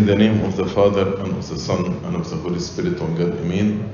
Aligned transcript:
In 0.00 0.06
the 0.06 0.16
name 0.16 0.42
of 0.46 0.56
the 0.56 0.64
Father, 0.64 1.14
and 1.16 1.36
of 1.36 1.46
the 1.46 1.58
Son, 1.58 1.84
and 2.06 2.16
of 2.16 2.30
the 2.30 2.36
Holy 2.36 2.58
Spirit, 2.58 3.02
on 3.02 3.14
God, 3.16 3.36
Amen. 3.38 3.84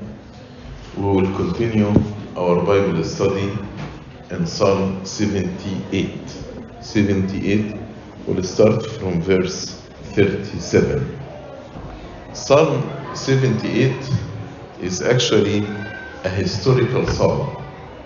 We 0.95 1.03
will 1.03 1.35
continue 1.35 1.93
our 2.37 2.63
Bible 2.63 3.03
study 3.03 3.51
in 4.29 4.47
Psalm 4.47 5.05
78. 5.05 6.09
78, 6.79 7.75
we'll 8.25 8.41
start 8.41 8.85
from 8.85 9.21
verse 9.21 9.81
37. 10.13 11.19
Psalm 12.31 12.89
78 13.13 14.09
is 14.79 15.01
actually 15.01 15.67
a 16.23 16.29
historical 16.29 17.05
psalm 17.05 17.61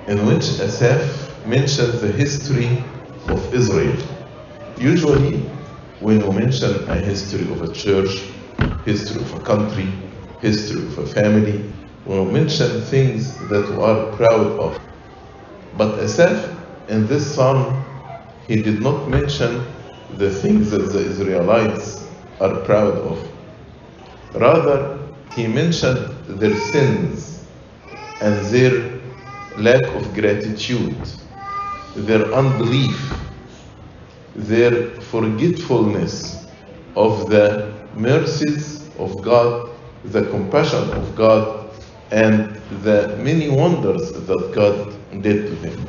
in 0.08 0.26
which 0.26 0.60
Asaph 0.60 1.46
mentions 1.46 2.02
the 2.02 2.12
history 2.12 2.84
of 3.30 3.54
Israel. 3.54 3.96
Usually, 4.80 5.51
when 6.02 6.20
we 6.28 6.32
mention 6.42 6.90
a 6.90 6.98
history 6.98 7.44
of 7.52 7.62
a 7.62 7.72
church, 7.72 8.10
history 8.86 9.22
of 9.22 9.34
a 9.36 9.40
country, 9.42 9.88
history 10.42 10.84
of 10.88 10.98
a 10.98 11.06
family, 11.06 11.64
we 12.06 12.26
mention 12.26 12.82
things 12.82 13.48
that 13.50 13.70
we 13.70 13.84
are 13.84 14.12
proud 14.18 14.60
of. 14.60 14.80
But 15.78 16.00
Asaph, 16.00 16.90
in 16.90 17.08
this 17.08 17.36
psalm, 17.36 17.86
he 18.48 18.62
did 18.64 18.82
not 18.82 19.10
mention 19.10 19.66
the 20.18 20.32
things 20.32 20.72
that 20.72 20.92
the 20.92 21.00
Israelites 21.06 22.10
are 22.40 22.56
proud 22.62 22.96
of. 22.98 23.20
Rather, 24.34 25.00
he 25.30 25.48
mentioned 25.48 26.08
their 26.28 26.56
sins 26.56 27.46
and 28.22 28.38
their 28.48 29.02
lack 29.56 29.84
of 29.96 30.14
gratitude, 30.16 31.08
their 31.96 32.34
unbelief, 32.34 33.31
their 34.36 34.90
forgetfulness 35.02 36.48
of 36.96 37.30
the 37.30 37.74
mercies 37.96 38.90
of 38.98 39.22
God, 39.22 39.70
the 40.06 40.24
compassion 40.30 40.90
of 40.92 41.16
God, 41.16 41.70
and 42.12 42.56
the 42.84 43.18
many 43.18 43.50
wonders 43.50 44.12
that 44.14 44.52
God 44.54 44.94
did 45.22 45.48
to 45.48 45.56
them. 45.56 45.88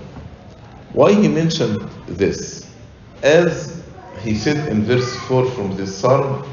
Why 0.93 1.13
he 1.15 1.29
mentioned 1.29 1.81
this? 2.07 2.71
As 3.23 3.83
he 4.21 4.35
said 4.35 4.69
in 4.69 4.85
verse 4.85 5.17
4 5.27 5.51
from 5.53 5.77
this 5.77 5.99
psalm, 5.99 6.45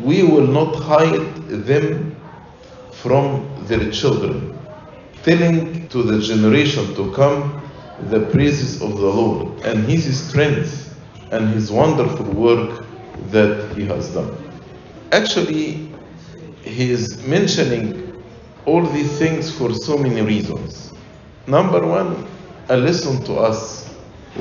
we 0.00 0.22
will 0.22 0.46
not 0.46 0.74
hide 0.76 1.36
them 1.48 2.16
from 2.92 3.48
their 3.66 3.90
children, 3.90 4.58
telling 5.22 5.88
to 5.88 6.02
the 6.02 6.20
generation 6.20 6.94
to 6.94 7.12
come 7.12 7.62
the 8.10 8.20
praises 8.26 8.82
of 8.82 8.96
the 8.98 9.06
Lord 9.06 9.64
and 9.64 9.84
his 9.84 10.28
strength 10.28 10.81
and 11.32 11.48
his 11.48 11.72
wonderful 11.72 12.26
work 12.26 12.84
that 13.30 13.74
he 13.74 13.86
has 13.86 14.10
done. 14.14 14.36
Actually, 15.12 15.88
he 16.62 16.90
is 16.90 17.26
mentioning 17.26 18.22
all 18.66 18.84
these 18.86 19.18
things 19.18 19.50
for 19.50 19.74
so 19.74 19.96
many 19.96 20.20
reasons. 20.20 20.92
Number 21.46 21.84
one, 21.84 22.26
a 22.68 22.76
lesson 22.76 23.24
to 23.24 23.34
us 23.34 23.92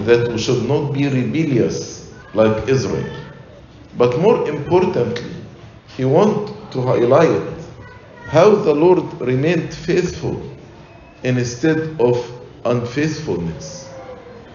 that 0.06 0.28
we 0.30 0.38
should 0.38 0.68
not 0.68 0.92
be 0.92 1.08
rebellious 1.08 2.14
like 2.34 2.68
Israel. 2.68 3.10
But 3.98 4.20
more 4.20 4.48
importantly, 4.50 5.32
he 5.96 6.06
wants 6.06 6.52
to 6.74 6.82
highlight 6.82 7.42
how 8.28 8.56
the 8.56 8.74
Lord 8.74 9.22
remained 9.22 9.74
faithful 9.74 10.42
instead 11.24 12.00
of 12.00 12.18
unfaithfulness. 12.66 13.90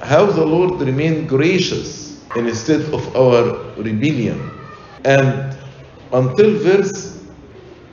How 0.01 0.27
the 0.27 0.45
Lord 0.45 0.81
remained 0.81 1.29
gracious 1.29 2.16
instead 2.37 2.83
of 2.93 3.17
our 3.17 3.73
rebellion. 3.77 4.51
And 5.05 5.57
until 6.13 6.59
verse 6.59 7.23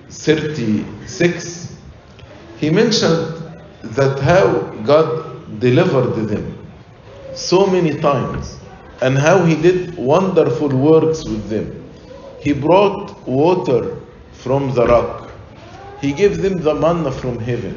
36, 0.10 1.78
he 2.58 2.70
mentioned 2.70 3.44
that 3.84 4.20
how 4.20 4.62
God 4.86 5.60
delivered 5.60 6.28
them 6.28 6.58
so 7.34 7.66
many 7.68 8.00
times 8.00 8.58
and 9.02 9.18
how 9.18 9.44
he 9.44 9.56
did 9.56 9.96
wonderful 9.98 10.70
works 10.70 11.26
with 11.26 11.50
them. 11.50 11.84
He 12.40 12.54
brought 12.54 13.28
water 13.28 14.00
from 14.32 14.74
the 14.74 14.86
rock. 14.88 15.32
He 16.02 16.14
gave 16.14 16.42
them 16.42 16.58
the 16.62 16.74
manna 16.76 17.12
from 17.12 17.40
heaven. 17.40 17.76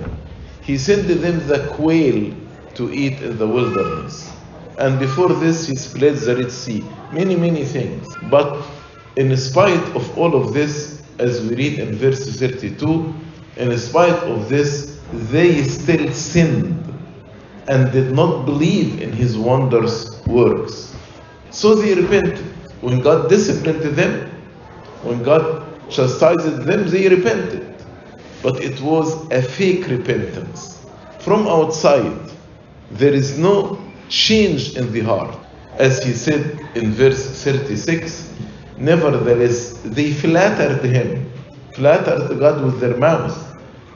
He 0.63 0.79
sent 0.79 1.07
them 1.09 1.47
the 1.47 1.67
quail 1.75 2.35
to 2.75 2.93
eat 2.93 3.21
in 3.23 3.39
the 3.39 3.47
wilderness. 3.47 4.36
And 4.79 4.99
before 4.99 5.33
this, 5.33 5.67
he 5.67 5.77
split 5.77 6.17
the 6.17 6.37
Red 6.37 6.53
Sea. 6.53 6.85
Many, 7.11 7.35
many 7.37 7.65
things. 7.65 8.15
But 8.31 8.67
in 9.17 9.35
spite 9.37 9.83
of 9.97 10.19
all 10.19 10.35
of 10.35 10.53
this, 10.53 11.03
as 11.19 11.41
we 11.47 11.57
read 11.57 11.79
in 11.79 11.95
verse 11.97 12.39
32, 12.39 13.15
in 13.57 13.79
spite 13.79 14.23
of 14.25 14.51
this, 14.51 15.01
they 15.13 15.63
still 15.65 16.13
sinned 16.13 16.83
and 17.69 17.91
did 17.91 18.13
not 18.13 18.45
believe 18.45 19.01
in 19.01 19.13
his 19.13 19.39
wondrous 19.39 20.25
works. 20.27 20.95
So 21.51 21.75
they 21.75 21.95
repented. 21.95 22.45
When 22.83 23.01
God 23.01 23.31
disciplined 23.31 23.97
them, 23.97 24.31
when 25.03 25.23
God 25.23 25.65
chastised 25.89 26.65
them, 26.65 26.89
they 26.89 27.09
repented. 27.09 27.75
But 28.43 28.63
it 28.63 28.79
was 28.83 29.29
a 29.31 29.41
fake 29.41 29.87
repentance. 29.89 30.85
From 31.21 31.49
outside, 31.49 32.31
there 32.91 33.15
is 33.15 33.39
no 33.39 33.83
change 34.09 34.77
in 34.77 34.93
the 34.93 35.01
heart. 35.01 35.37
As 35.79 36.03
he 36.03 36.13
said 36.13 36.59
in 36.75 36.93
verse 36.93 37.43
36, 37.45 38.33
nevertheless, 38.79 39.79
they 39.85 40.13
flattered 40.13 40.85
him, 40.85 41.31
flattered 41.75 42.39
God 42.39 42.65
with 42.65 42.81
their 42.81 42.97
mouth, 42.97 43.37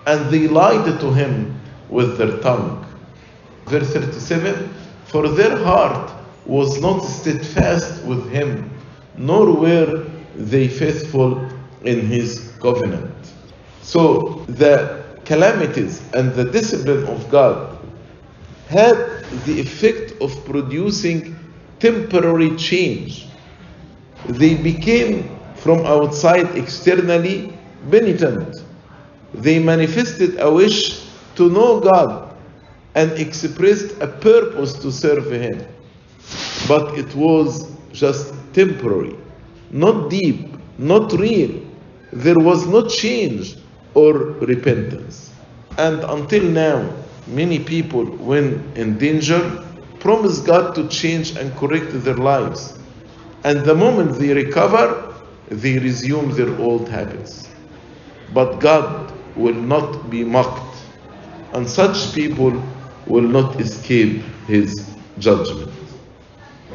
and 0.07 0.31
they 0.31 0.49
lied 0.49 1.01
to 1.01 1.13
him 1.13 1.59
with 1.89 2.19
their 2.19 2.39
tongue. 2.39 2.85
Verse 3.67 3.93
37 3.93 4.75
For 5.05 5.29
their 5.29 5.57
heart 5.65 6.13
was 6.47 6.81
not 6.81 7.01
steadfast 7.01 8.05
with 8.05 8.31
him, 8.31 8.71
nor 9.17 9.53
were 9.53 10.07
they 10.37 10.69
faithful 10.69 11.47
in 11.85 12.07
his 12.07 12.53
covenant. 12.61 13.15
So 13.83 14.45
the 14.49 15.05
calamities 15.25 16.03
and 16.13 16.33
the 16.35 16.45
discipline 16.45 17.05
of 17.07 17.31
God 17.31 17.80
had 18.71 19.25
the 19.47 19.61
effect 19.61 20.15
of 20.21 20.31
producing 20.45 21.37
temporary 21.81 22.55
change. 22.57 23.27
They 24.29 24.55
became 24.55 25.29
from 25.57 25.85
outside 25.85 26.57
externally 26.57 27.53
penitent. 27.91 28.63
They 29.35 29.59
manifested 29.59 30.39
a 30.39 30.49
wish 30.53 31.05
to 31.35 31.51
know 31.51 31.81
God 31.81 32.37
and 32.95 33.11
expressed 33.13 33.91
a 34.01 34.07
purpose 34.07 34.75
to 34.75 34.93
serve 34.93 35.33
Him. 35.33 35.67
But 36.69 36.97
it 36.97 37.13
was 37.17 37.73
just 37.93 38.33
temporary, 38.53 39.17
not 39.73 40.11
deep, 40.11 40.47
not 40.79 41.13
real. 41.15 41.61
There 42.13 42.39
was 42.39 42.69
no 42.69 42.87
change 42.87 43.57
or 43.95 44.13
repentance. 44.15 45.33
And 45.77 46.05
until 46.05 46.45
now, 46.45 47.00
many 47.31 47.59
people, 47.59 48.05
when 48.05 48.63
in 48.77 48.99
danger, 48.99 49.65
promise 50.01 50.41
God 50.41 50.75
to 50.75 50.89
change 50.89 51.37
and 51.37 51.55
correct 51.57 51.89
their 52.05 52.17
lives. 52.17 52.79
And 53.45 53.65
the 53.65 53.75
moment 53.75 54.19
they 54.19 54.33
recover, 54.35 55.15
they 55.49 55.79
resume 55.79 56.31
their 56.33 56.55
old 56.59 56.89
habits. 56.89 57.49
But 58.35 58.61
God 58.61 59.13
will 59.37 59.55
not 59.55 60.11
be 60.11 60.25
mocked, 60.25 60.77
and 61.53 61.69
such 61.69 62.13
people 62.15 62.63
will 63.07 63.29
not 63.29 63.61
escape 63.61 64.23
his 64.47 64.95
judgment. 65.19 65.73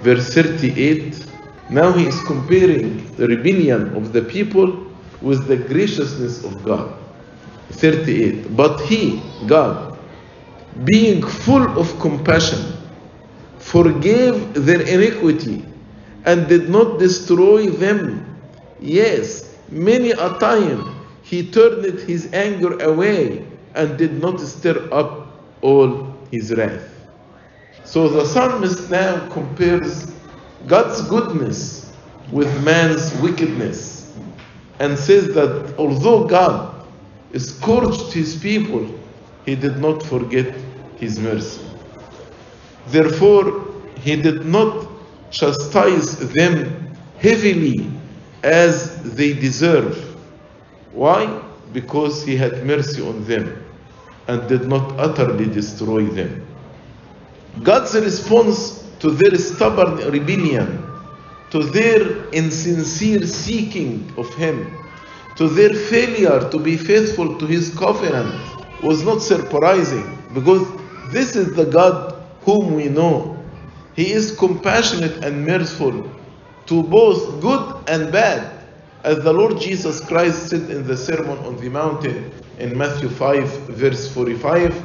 Verse 0.01 0.33
38 0.33 1.25
now 1.69 1.91
he 1.94 2.05
is 2.05 2.21
comparing 2.25 3.11
the 3.15 3.27
rebellion 3.27 3.95
of 3.95 4.13
the 4.13 4.21
people 4.21 4.85
with 5.21 5.47
the 5.47 5.57
graciousness 5.57 6.44
of 6.44 6.63
God. 6.63 6.94
38 7.71 8.56
But 8.56 8.80
he, 8.81 9.19
God, 9.47 9.94
being 10.83 11.24
full 11.24 11.80
of 11.80 12.00
compassion, 12.00 12.74
forgave 13.60 14.54
their 14.54 14.81
iniquity 14.81 15.66
and 16.25 16.48
did 16.48 16.69
not 16.69 17.00
destroy 17.00 17.69
them. 17.69 18.38
Yes, 18.80 19.56
many 19.69 20.12
a 20.12 20.38
time 20.39 20.95
he 21.24 21.50
turned 21.50 21.86
his 22.01 22.31
anger 22.33 22.77
away 22.83 23.45
and 23.74 23.98
did 23.98 24.22
not 24.22 24.39
stir 24.39 24.88
up 24.92 25.27
all 25.62 26.13
his 26.31 26.54
wrath. 26.54 26.92
So 27.83 28.10
the 28.10 28.25
psalmist 28.25 28.89
now 28.89 29.28
compares 29.30 30.12
God's 30.68 31.01
goodness 31.04 31.94
with 32.31 32.50
man's 32.63 33.13
wickedness 33.21 34.13
and 34.80 34.98
says 34.98 35.33
that 35.36 35.75
although 35.78 36.25
God 36.28 36.86
scourged 37.38 38.12
his 38.12 38.36
people, 38.36 38.89
he 39.45 39.56
did 39.56 39.77
not 39.77 40.01
forget 40.01 40.53
his 40.97 41.19
mercy. 41.19 41.62
Therefore, 42.88 43.68
he 44.00 44.15
did 44.15 44.45
not 44.45 44.88
chastise 45.31 46.18
them 46.33 46.95
heavily 47.19 47.89
as 48.44 49.01
they 49.15 49.33
deserve. 49.33 49.97
Why? 50.94 51.42
Because 51.74 52.24
he 52.24 52.36
had 52.36 52.65
mercy 52.65 53.01
on 53.01 53.24
them 53.25 53.63
and 54.27 54.47
did 54.47 54.68
not 54.68 55.00
utterly 55.00 55.45
destroy 55.45 56.06
them. 56.06 56.45
God's 57.63 57.95
response 57.95 58.83
to 59.00 59.12
their 59.12 59.38
stubborn 59.38 59.97
rebellion, 60.12 60.83
to 61.51 61.63
their 61.63 62.27
insincere 62.30 63.25
seeking 63.25 64.12
of 64.18 64.33
Him, 64.36 64.75
to 65.36 65.47
their 65.47 65.74
failure 65.74 66.50
to 66.50 66.59
be 66.59 66.75
faithful 66.75 67.38
to 67.38 67.45
His 67.45 67.74
covenant 67.77 68.55
was 68.83 69.04
not 69.04 69.22
surprising 69.22 70.18
because 70.33 70.68
this 71.12 71.36
is 71.36 71.56
the 71.56 71.66
God 71.66 72.22
whom 72.42 72.75
we 72.75 72.89
know. 72.89 73.38
He 73.95 74.12
is 74.12 74.36
compassionate 74.38 75.24
and 75.24 75.45
merciful 75.45 76.10
to 76.68 76.83
both 76.83 77.42
good 77.42 77.83
and 77.88 78.12
bad. 78.12 78.51
As 79.04 79.24
the 79.24 79.31
Lord 79.31 79.60
Jesus 79.60 80.01
Christ 80.01 80.50
said 80.50 80.69
in 80.69 80.86
the 80.86 80.98
Sermon 80.98 81.38
on 81.45 81.57
the 81.57 81.69
Mountain 81.69 82.31
in 82.57 82.77
Matthew 82.77 83.10
5, 83.10 83.48
verse 83.69 84.12
45, 84.12 84.83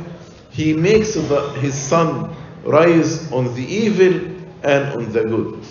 He 0.51 0.75
makes 0.75 1.15
the, 1.15 1.51
His 1.61 1.75
sun 1.75 2.35
rise 2.65 3.31
on 3.33 3.55
the 3.55 3.65
evil 3.65 4.31
and 4.63 4.93
on 4.93 5.11
the 5.13 5.25
good. 5.25 5.65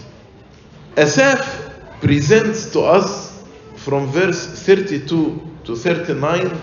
Asaph 0.97 1.71
presents 2.01 2.71
to 2.71 2.81
us 2.81 3.43
from 3.75 4.07
verse 4.07 4.47
32 4.65 5.41
to 5.63 5.75
39 5.75 6.59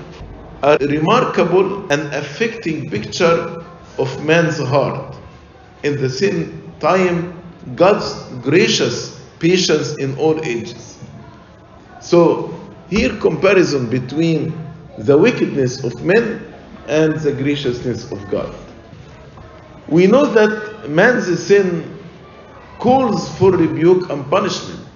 a 0.62 0.76
remarkable 0.78 1.90
and 1.92 2.02
affecting 2.14 2.88
picture 2.90 3.64
of 3.98 4.24
man's 4.24 4.58
heart. 4.58 5.16
In 5.82 6.00
the 6.00 6.08
same 6.08 6.72
time, 6.80 7.40
God's 7.74 8.14
gracious 8.42 9.20
patience 9.38 9.96
in 9.98 10.16
all 10.18 10.42
ages. 10.44 10.98
So, 12.00 12.58
here 12.88 13.16
comparison 13.16 13.90
between 13.90 14.52
the 14.98 15.16
wickedness 15.18 15.84
of 15.84 16.04
men 16.04 16.54
and 16.88 17.16
the 17.16 17.32
graciousness 17.32 18.10
of 18.12 18.30
God. 18.30 18.54
We 19.88 20.06
know 20.06 20.26
that 20.26 20.88
man's 20.88 21.42
sin 21.42 21.96
calls 22.78 23.36
for 23.38 23.52
rebuke 23.52 24.10
and 24.10 24.28
punishment. 24.30 24.86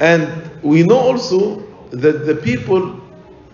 And 0.00 0.62
we 0.62 0.82
know 0.82 0.98
also 0.98 1.60
that 1.90 2.26
the 2.26 2.34
people, 2.34 3.00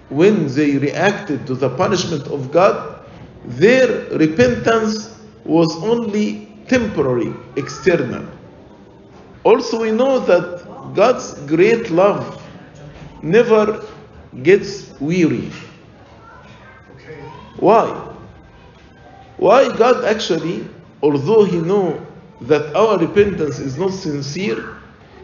when 0.08 0.46
they 0.55 0.78
reacted 0.78 1.46
to 1.46 1.55
the 1.55 1.69
punishment 1.69 2.26
of 2.28 2.50
God, 2.50 3.05
their 3.44 4.05
repentance 4.16 5.20
was 5.44 5.76
only 5.82 6.49
temporary, 6.69 7.32
external. 7.56 8.26
Also, 9.44 9.81
we 9.81 9.90
know 9.90 10.19
that 10.20 10.94
God's 10.94 11.34
great 11.46 11.90
love 11.90 12.43
never 13.22 13.84
gets 14.43 14.93
weary. 15.00 15.50
Why? 17.56 17.87
Why 19.37 19.76
God 19.76 20.05
actually, 20.05 20.69
although 21.02 21.44
He 21.44 21.58
know 21.58 22.05
that 22.43 22.75
our 22.75 22.99
repentance 22.99 23.58
is 23.58 23.78
not 23.78 23.93
sincere, 23.93 24.76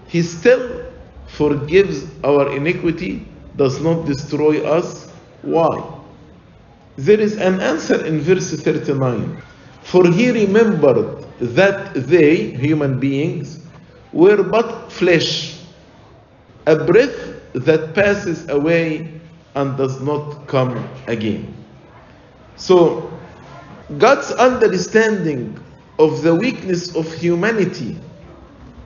He 0.08 0.22
still 0.22 0.84
forgives 1.26 2.06
our 2.22 2.54
iniquity, 2.56 3.26
does 3.56 3.80
not 3.80 4.06
destroy 4.06 4.64
us. 4.66 5.10
Why? 5.42 5.82
There 6.96 7.20
is 7.20 7.36
an 7.36 7.60
answer 7.60 8.04
in 8.04 8.20
verse 8.20 8.52
39. 8.52 9.42
For 9.82 10.10
he 10.10 10.30
remembered 10.30 11.26
that 11.40 11.94
they, 11.94 12.50
human 12.52 12.98
beings, 12.98 13.60
were 14.12 14.42
but 14.42 14.90
flesh, 14.90 15.60
a 16.66 16.76
breath 16.76 17.42
that 17.52 17.94
passes 17.94 18.48
away 18.48 19.20
and 19.54 19.76
does 19.76 20.00
not 20.00 20.46
come 20.46 20.88
again. 21.06 21.54
So, 22.56 23.10
God's 23.98 24.30
understanding 24.32 25.58
of 25.98 26.22
the 26.22 26.34
weakness 26.34 26.94
of 26.96 27.12
humanity 27.12 27.98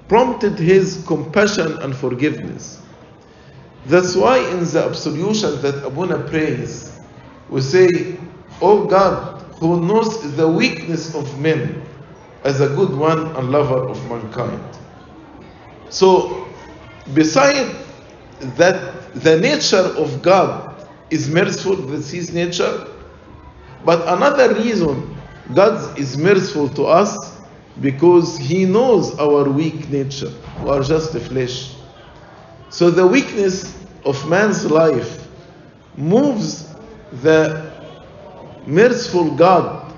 prompted 0.09 0.59
his 0.59 1.05
compassion 1.07 1.79
and 1.79 1.95
forgiveness. 1.95 2.83
That's 3.87 4.17
why 4.17 4.39
in 4.51 4.61
the 4.65 4.85
absolution 4.85 5.63
that 5.63 5.85
Abuna 5.85 6.21
prays, 6.29 7.01
we 7.49 7.61
say, 7.63 8.19
O 8.61 8.87
God, 8.87 9.43
who 9.61 9.87
knows 9.87 10.37
the 10.37 10.49
weakness 10.49 11.15
of 11.15 11.41
men 11.41 11.85
as 12.45 12.61
a 12.61 12.69
good 12.69 12.95
one 12.95 13.37
and 13.37 13.51
lover 13.51 13.89
of 13.89 14.05
mankind. 14.11 14.79
So, 15.91 16.55
beside 17.15 17.77
that 18.41 19.15
the 19.15 19.41
nature 19.41 19.79
of 19.99 20.23
God 20.23 20.87
is 21.11 21.31
merciful, 21.31 21.77
that's 21.77 22.11
his 22.11 22.33
nature, 22.35 22.87
but 23.85 24.03
another 24.09 24.55
reason 24.55 25.17
God 25.55 25.99
is 25.99 26.19
merciful 26.19 26.69
to 26.71 26.85
us 26.87 27.41
because 27.81 28.39
He 28.39 28.67
knows 28.67 29.19
our 29.19 29.49
weak 29.51 29.91
nature. 29.91 30.33
We 30.61 30.71
are 30.71 30.83
just 30.83 31.15
the 31.15 31.21
flesh. 31.21 31.78
So 32.71 32.91
the 32.91 33.07
weakness 33.07 33.75
of 34.05 34.29
man's 34.29 34.65
life 34.67 35.27
moves 35.97 36.69
the 37.23 37.73
merciful 38.67 39.35
God 39.35 39.95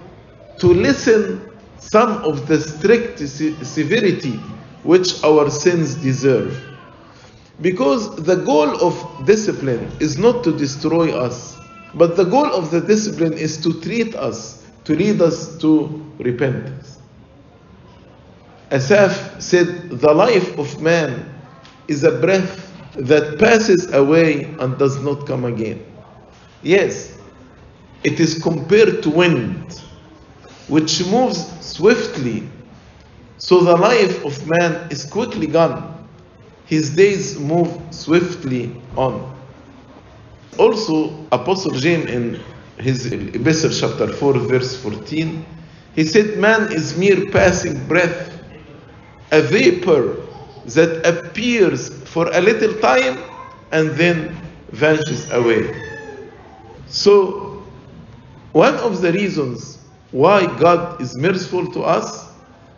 to 0.59 0.67
listen 0.69 1.51
some 1.79 2.23
of 2.23 2.47
the 2.47 2.61
strict 2.61 3.19
severity 3.19 4.37
which 4.85 5.23
our 5.25 5.51
sins 5.51 5.95
deserve. 5.97 6.63
Because 7.61 8.17
the 8.17 8.37
goal 8.37 8.81
of 8.81 9.27
discipline 9.27 9.91
is 10.01 10.17
not 10.17 10.45
to 10.45 10.57
destroy 10.57 11.11
us, 11.13 11.59
but 11.95 12.17
the 12.17 12.25
goal 12.25 12.47
of 12.47 12.71
the 12.71 12.81
discipline 12.81 13.35
is 13.35 13.59
to 13.59 13.79
treat 13.81 14.15
us, 14.15 14.67
to 14.85 14.95
lead 14.95 15.21
us 15.21 15.59
to 15.59 16.07
repentance. 16.19 16.99
Asaph 18.71 19.43
said, 19.43 19.91
The 19.91 20.15
life 20.15 20.57
of 20.59 20.81
man 20.81 21.30
is 21.89 22.05
a 22.05 22.13
breath 22.21 22.67
that 22.95 23.39
passes 23.39 23.93
away 23.93 24.45
and 24.59 24.77
does 24.79 25.03
not 25.03 25.27
come 25.27 25.45
again. 25.45 25.85
Yes, 26.63 27.19
it 28.05 28.21
is 28.21 28.43
compared 28.43 29.03
to 29.03 29.11
wind, 29.11 29.81
which 30.69 31.05
moves 31.07 31.47
swiftly. 31.65 32.49
So 33.39 33.61
the 33.61 33.77
life 33.77 34.25
of 34.25 34.47
man 34.49 34.91
is 34.91 35.05
quickly 35.05 35.47
gone. 35.47 36.09
His 36.67 36.91
days 36.95 37.39
move 37.39 37.71
swiftly 37.91 38.81
on. 38.97 39.37
Also, 40.59 41.27
Apostle 41.33 41.73
James 41.73 42.11
in 42.11 42.41
his 42.79 43.11
epistle, 43.13 43.71
chapter 43.71 44.13
4, 44.13 44.35
verse 44.41 44.77
14, 44.77 45.45
he 45.95 46.05
said, 46.05 46.39
Man 46.39 46.73
is 46.73 46.97
mere 46.97 47.31
passing 47.31 47.87
breath, 47.87 48.33
a 49.33 49.41
vapor 49.43 50.17
that 50.67 51.07
appears 51.07 51.89
for 52.05 52.29
a 52.33 52.41
little 52.41 52.75
time 52.81 53.19
and 53.73 53.91
then 53.91 54.37
vanishes 54.71 55.31
away. 55.31 55.75
So, 56.87 57.63
one 58.53 58.75
of 58.77 59.01
the 59.01 59.13
reasons 59.13 59.79
why 60.11 60.47
God 60.59 61.01
is 61.01 61.17
merciful 61.17 61.71
to 61.73 61.83
us, 61.83 62.29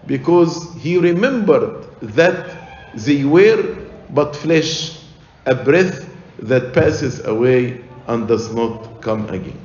because 0.06 0.74
He 0.74 0.98
remembered 0.98 1.86
that 2.02 2.56
they 2.92 3.24
were 3.24 3.76
but 4.10 4.36
flesh, 4.36 4.98
a 5.46 5.54
breath 5.54 6.08
that 6.40 6.74
passes 6.74 7.24
away 7.24 7.82
and 8.06 8.28
does 8.28 8.52
not 8.54 9.00
come 9.00 9.28
again. 9.30 9.58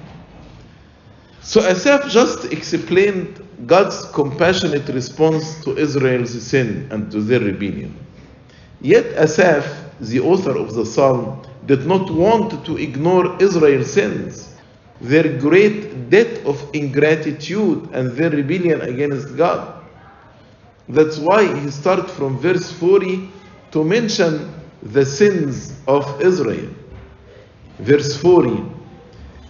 So 1.41 1.61
Asaph 1.61 2.09
just 2.09 2.51
explained 2.51 3.41
God's 3.65 4.05
compassionate 4.11 4.87
response 4.89 5.63
to 5.63 5.77
Israel's 5.77 6.41
sin 6.41 6.87
and 6.91 7.11
to 7.11 7.21
their 7.21 7.39
rebellion. 7.39 8.06
Yet 8.81 9.05
Asaph, 9.17 9.65
the 9.99 10.19
author 10.19 10.55
of 10.57 10.73
the 10.73 10.85
psalm, 10.85 11.41
did 11.65 11.85
not 11.85 12.09
want 12.11 12.65
to 12.65 12.77
ignore 12.77 13.35
Israel's 13.41 13.91
sins, 13.91 14.55
their 15.01 15.37
great 15.37 16.09
debt 16.09 16.45
of 16.45 16.63
ingratitude 16.73 17.89
and 17.93 18.11
their 18.11 18.29
rebellion 18.29 18.81
against 18.81 19.35
God. 19.35 19.83
That's 20.89 21.17
why 21.17 21.59
he 21.59 21.69
starts 21.69 22.11
from 22.13 22.39
verse 22.39 22.71
40 22.71 23.29
to 23.71 23.83
mention 23.83 24.53
the 24.81 25.05
sins 25.05 25.73
of 25.87 26.21
Israel. 26.21 26.69
Verse 27.79 28.15
40 28.17 28.63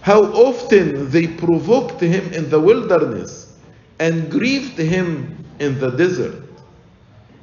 How 0.00 0.24
often 0.24 1.10
they 1.10 1.26
provoked 1.26 2.00
him 2.00 2.32
in 2.32 2.50
the 2.50 2.58
wilderness 2.58 3.56
and 4.00 4.30
grieved 4.30 4.78
him 4.78 5.44
in 5.60 5.78
the 5.78 5.90
desert. 5.90 6.42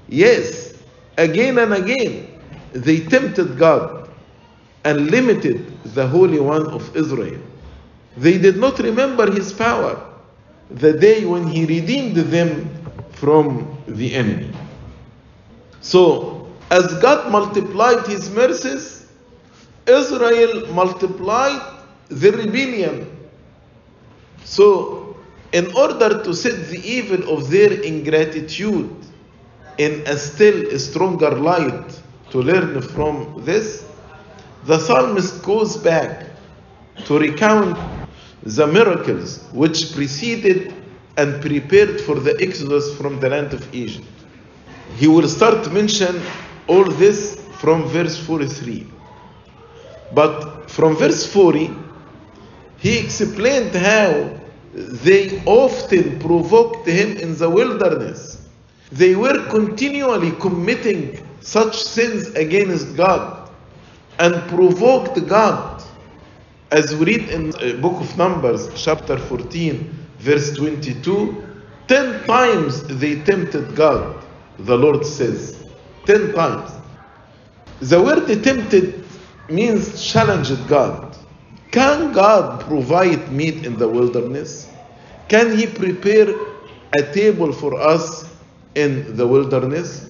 Yes, 0.07 0.64
again 1.17 1.57
and 1.57 1.73
again 1.73 2.27
they 2.73 2.99
tempted 3.01 3.57
God 3.57 4.09
and 4.83 5.09
limited 5.09 5.81
the 5.83 6.07
Holy 6.07 6.39
One 6.39 6.67
of 6.67 6.95
Israel. 6.95 7.41
They 8.17 8.37
did 8.37 8.57
not 8.57 8.79
remember 8.79 9.31
his 9.31 9.51
power 9.53 10.01
the 10.69 10.93
day 10.93 11.25
when 11.25 11.47
he 11.47 11.65
redeemed 11.65 12.15
them 12.15 12.69
from 13.11 13.77
the 13.87 14.13
enemy. 14.13 14.51
So, 15.81 16.35
As 16.71 16.95
God 16.95 17.31
multiplied 17.31 18.07
his 18.07 18.29
mercies, 18.29 19.05
Israel 19.87 20.73
multiplied 20.73 21.61
the 22.09 22.31
rebellion. 22.31 23.29
So, 24.43 25.15
in 25.51 25.73
order 25.75 26.23
to 26.23 26.33
set 26.33 26.67
the 26.69 26.81
evil 26.83 27.37
of 27.37 27.51
their 27.51 27.71
ingratitude 27.81 28.89
in 29.77 30.03
a 30.07 30.17
still 30.17 30.77
stronger 30.79 31.31
light 31.31 32.01
to 32.31 32.41
learn 32.41 32.81
from 32.81 33.41
this, 33.45 33.85
the 34.65 34.79
psalmist 34.79 35.43
goes 35.43 35.77
back 35.77 36.25
to 37.05 37.19
recount 37.19 37.77
the 38.43 38.67
miracles 38.67 39.43
which 39.51 39.93
preceded 39.93 40.73
and 41.17 41.41
prepared 41.41 41.99
for 42.01 42.15
the 42.19 42.35
exodus 42.41 42.95
from 42.97 43.19
the 43.19 43.29
land 43.29 43.53
of 43.53 43.73
Egypt. 43.73 44.07
He 44.97 45.07
will 45.07 45.27
start 45.27 45.63
to 45.63 45.69
mention 45.69 46.21
all 46.67 46.83
this 46.83 47.41
from 47.59 47.83
verse 47.83 48.17
43. 48.17 48.87
But 50.13 50.69
from 50.69 50.95
verse 50.95 51.25
40, 51.31 51.71
he 52.77 52.99
explained 52.99 53.73
how 53.75 54.39
they 54.73 55.41
often 55.45 56.19
provoked 56.19 56.87
him 56.87 57.17
in 57.17 57.37
the 57.37 57.49
wilderness. 57.49 58.44
They 58.91 59.15
were 59.15 59.45
continually 59.49 60.31
committing 60.33 61.25
such 61.41 61.75
sins 61.81 62.27
against 62.35 62.95
God 62.95 63.49
and 64.19 64.35
provoked 64.49 65.27
God. 65.27 65.83
As 66.71 66.95
we 66.95 67.05
read 67.05 67.29
in 67.29 67.51
the 67.51 67.77
book 67.81 68.01
of 68.01 68.17
Numbers, 68.17 68.69
chapter 68.75 69.17
14, 69.17 69.91
verse 70.19 70.55
22, 70.55 71.43
ten 71.87 72.23
times 72.25 72.83
they 72.87 73.21
tempted 73.21 73.75
God, 73.75 74.23
the 74.59 74.77
Lord 74.77 75.05
says. 75.05 75.63
Ten 76.05 76.33
times. 76.33 76.71
The 77.81 78.01
word 78.01 78.27
tempted 78.43 79.03
means 79.49 80.01
challenged 80.03 80.67
God. 80.67 81.15
Can 81.71 82.13
God 82.13 82.61
provide 82.61 83.31
meat 83.31 83.65
in 83.65 83.77
the 83.77 83.87
wilderness? 83.87 84.69
Can 85.27 85.57
He 85.57 85.67
prepare 85.67 86.29
a 86.97 87.13
table 87.13 87.51
for 87.51 87.79
us 87.79 88.34
in 88.75 89.15
the 89.15 89.27
wilderness? 89.27 90.09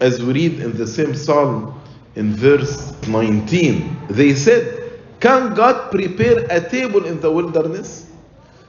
As 0.00 0.22
we 0.22 0.32
read 0.32 0.60
in 0.60 0.76
the 0.76 0.86
same 0.86 1.14
psalm 1.14 1.80
in 2.14 2.34
verse 2.34 2.92
19, 3.06 4.06
they 4.10 4.34
said, 4.34 5.00
Can 5.20 5.54
God 5.54 5.90
prepare 5.90 6.46
a 6.50 6.60
table 6.60 7.04
in 7.04 7.20
the 7.20 7.30
wilderness? 7.30 8.10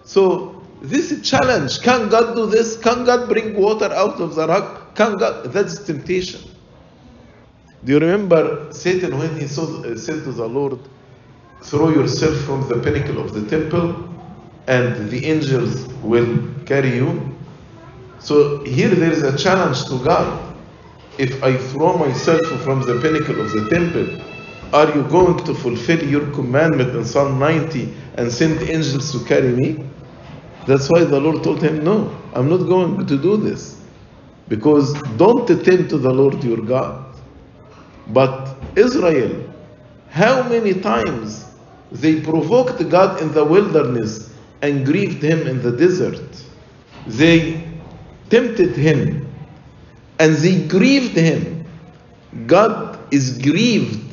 So, 0.03 0.63
this 0.81 1.11
is 1.11 1.29
challenge. 1.29 1.81
Can 1.81 2.09
God 2.09 2.35
do 2.35 2.45
this? 2.45 2.77
Can 2.77 3.05
God 3.05 3.27
bring 3.27 3.55
water 3.55 3.91
out 3.93 4.19
of 4.19 4.35
the 4.35 4.47
rock? 4.47 4.95
Can 4.95 5.17
God? 5.17 5.51
That's 5.51 5.83
temptation. 5.83 6.41
Do 7.83 7.93
you 7.93 7.99
remember 7.99 8.71
Satan 8.73 9.17
when 9.17 9.37
he 9.39 9.47
saw, 9.47 9.83
uh, 9.83 9.95
said 9.97 10.23
to 10.23 10.31
the 10.31 10.47
Lord, 10.47 10.79
Throw 11.61 11.89
yourself 11.89 12.35
from 12.45 12.67
the 12.69 12.79
pinnacle 12.79 13.19
of 13.19 13.33
the 13.33 13.45
temple 13.49 14.07
and 14.67 15.09
the 15.09 15.25
angels 15.25 15.87
will 16.01 16.39
carry 16.65 16.95
you? 16.95 17.28
So 18.19 18.63
here 18.65 18.89
there 18.89 19.11
is 19.11 19.23
a 19.23 19.37
challenge 19.37 19.85
to 19.85 20.03
God. 20.03 20.55
If 21.17 21.41
I 21.43 21.57
throw 21.57 21.97
myself 21.97 22.45
from 22.63 22.81
the 22.81 22.99
pinnacle 23.01 23.39
of 23.41 23.51
the 23.51 23.69
temple, 23.69 24.21
are 24.73 24.93
you 24.95 25.03
going 25.03 25.43
to 25.45 25.53
fulfill 25.53 26.03
your 26.03 26.29
commandment 26.31 26.95
in 26.95 27.03
Psalm 27.03 27.39
90 27.39 27.93
and 28.17 28.31
send 28.31 28.61
angels 28.69 29.11
to 29.11 29.25
carry 29.25 29.49
me? 29.49 29.83
That's 30.67 30.89
why 30.89 31.03
the 31.03 31.19
Lord 31.19 31.43
told 31.43 31.63
him, 31.63 31.83
No, 31.83 32.15
I'm 32.33 32.49
not 32.49 32.67
going 32.67 33.05
to 33.05 33.17
do 33.17 33.37
this. 33.37 33.81
Because 34.47 34.93
don't 35.17 35.47
tempt 35.47 35.89
the 35.89 36.13
Lord 36.13 36.43
your 36.43 36.61
God. 36.61 37.05
But 38.07 38.55
Israel, 38.75 39.51
how 40.09 40.47
many 40.49 40.73
times 40.73 41.45
they 41.91 42.21
provoked 42.21 42.87
God 42.89 43.21
in 43.21 43.31
the 43.31 43.43
wilderness 43.43 44.33
and 44.61 44.85
grieved 44.85 45.23
him 45.23 45.47
in 45.47 45.61
the 45.61 45.71
desert? 45.71 46.43
They 47.07 47.68
tempted 48.29 48.75
him 48.75 49.27
and 50.19 50.35
they 50.35 50.67
grieved 50.67 51.15
him. 51.15 51.65
God 52.45 52.99
is 53.11 53.37
grieved 53.37 54.11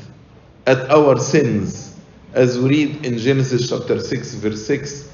at 0.67 0.91
our 0.91 1.19
sins, 1.19 1.97
as 2.33 2.59
we 2.59 2.69
read 2.69 3.07
in 3.07 3.19
Genesis 3.19 3.69
chapter 3.69 4.01
6, 4.01 4.35
verse 4.35 4.67
6, 4.67 5.11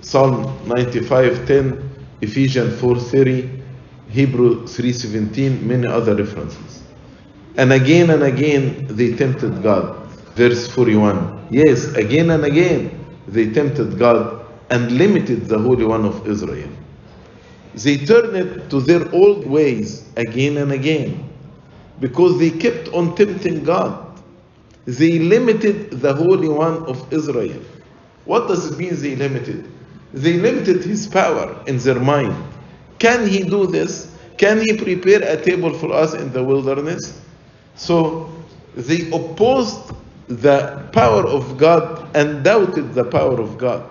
Psalm 0.00 0.68
95, 0.68 1.46
10, 1.46 1.90
Ephesians 2.22 2.80
4, 2.80 2.98
30, 2.98 3.62
Hebrew 4.08 4.66
3, 4.66 4.92
17, 4.92 5.66
many 5.66 5.86
other 5.86 6.14
references. 6.14 6.82
And 7.56 7.72
again 7.72 8.10
and 8.10 8.22
again 8.22 8.86
they 8.90 9.14
tempted 9.14 9.62
God. 9.62 10.06
Verse 10.34 10.68
41. 10.68 11.48
Yes, 11.50 11.86
again 11.94 12.30
and 12.30 12.44
again 12.44 13.04
they 13.28 13.50
tempted 13.50 13.98
God 13.98 14.44
and 14.70 14.92
limited 14.92 15.46
the 15.46 15.58
Holy 15.58 15.84
One 15.84 16.04
of 16.04 16.26
Israel. 16.26 16.68
They 17.76 17.98
turned 17.98 18.70
to 18.70 18.80
their 18.80 19.10
old 19.12 19.46
ways 19.46 20.08
again 20.16 20.56
and 20.56 20.72
again 20.72 21.28
because 22.00 22.38
they 22.38 22.50
kept 22.50 22.88
on 22.88 23.14
tempting 23.14 23.64
God. 23.64 24.02
They 24.86 25.18
limited 25.18 25.90
the 25.90 26.14
Holy 26.14 26.48
One 26.48 26.84
of 26.86 27.12
Israel. 27.12 27.60
What 28.24 28.48
does 28.48 28.72
it 28.72 28.78
mean 28.78 29.00
they 29.00 29.14
limited? 29.16 29.70
They 30.14 30.34
limited 30.34 30.84
his 30.84 31.06
power 31.06 31.62
in 31.66 31.78
their 31.78 32.00
mind. 32.00 32.34
Can 32.98 33.28
he 33.28 33.42
do 33.42 33.66
this? 33.66 34.10
Can 34.38 34.60
he 34.60 34.76
prepare 34.76 35.22
a 35.22 35.40
table 35.40 35.72
for 35.72 35.92
us 35.92 36.14
in 36.14 36.32
the 36.32 36.42
wilderness? 36.42 37.20
So 37.74 38.32
they 38.74 39.10
opposed 39.10 39.92
the 40.28 40.88
power 40.92 41.26
of 41.26 41.58
God 41.58 42.08
and 42.16 42.42
doubted 42.42 42.94
the 42.94 43.04
power 43.04 43.40
of 43.40 43.58
God. 43.58 43.88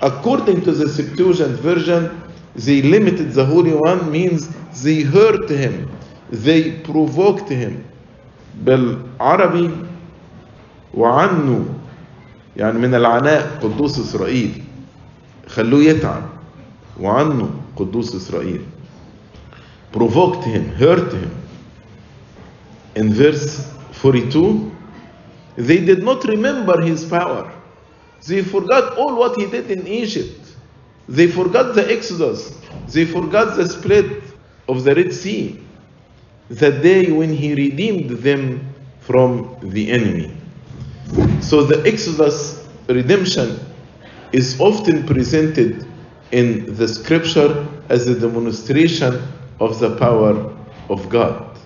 According 0.00 0.62
to 0.62 0.72
the 0.72 0.88
Septuagint 0.88 1.58
version, 1.60 2.20
they 2.56 2.82
limited 2.82 3.32
the 3.32 3.44
Holy 3.44 3.72
One 3.74 4.10
means 4.10 4.48
they 4.82 5.02
hurt 5.02 5.48
him, 5.50 5.90
they 6.30 6.72
provoked 6.80 7.48
him. 7.48 7.84
بالعربي 8.64 9.70
وعنه 10.94 11.64
يعني 12.56 12.78
من 12.78 12.94
العناء 12.94 13.58
قدوس 13.62 13.98
إسرائيل 13.98 14.62
خلوه 15.48 15.82
يتعب 15.82 16.22
وعنه 17.00 17.50
قدوس 17.76 18.14
إسرائيل 18.14 18.60
provoked 19.92 20.44
him, 20.44 20.68
hurt 20.74 21.12
him. 21.12 21.30
In 22.96 23.12
verse 23.12 23.70
42, 23.92 24.70
they 25.56 25.78
did 25.78 26.02
not 26.02 26.24
remember 26.24 26.80
his 26.80 27.04
power. 27.04 27.52
They 28.26 28.42
forgot 28.42 28.96
all 28.98 29.16
what 29.16 29.36
he 29.36 29.46
did 29.46 29.70
in 29.70 29.86
Egypt. 29.86 30.43
They 31.08 31.26
forgot 31.26 31.74
the 31.74 31.90
Exodus. 31.90 32.56
They 32.88 33.04
forgot 33.04 33.56
the 33.56 33.68
split 33.68 34.22
of 34.68 34.84
the 34.84 34.94
Red 34.94 35.12
Sea. 35.12 35.60
The 36.48 36.70
day 36.70 37.10
when 37.10 37.32
he 37.32 37.54
redeemed 37.54 38.10
them 38.10 38.74
from 39.00 39.56
the 39.62 39.90
enemy. 39.90 40.34
So 41.40 41.62
the 41.64 41.86
Exodus 41.86 42.66
redemption 42.88 43.58
is 44.32 44.60
often 44.60 45.06
presented 45.06 45.86
in 46.32 46.74
the 46.74 46.88
scripture 46.88 47.66
as 47.88 48.08
a 48.08 48.18
demonstration 48.18 49.22
of 49.60 49.78
the 49.78 49.96
power 49.96 50.52
of 50.88 51.08
God. 51.08 51.58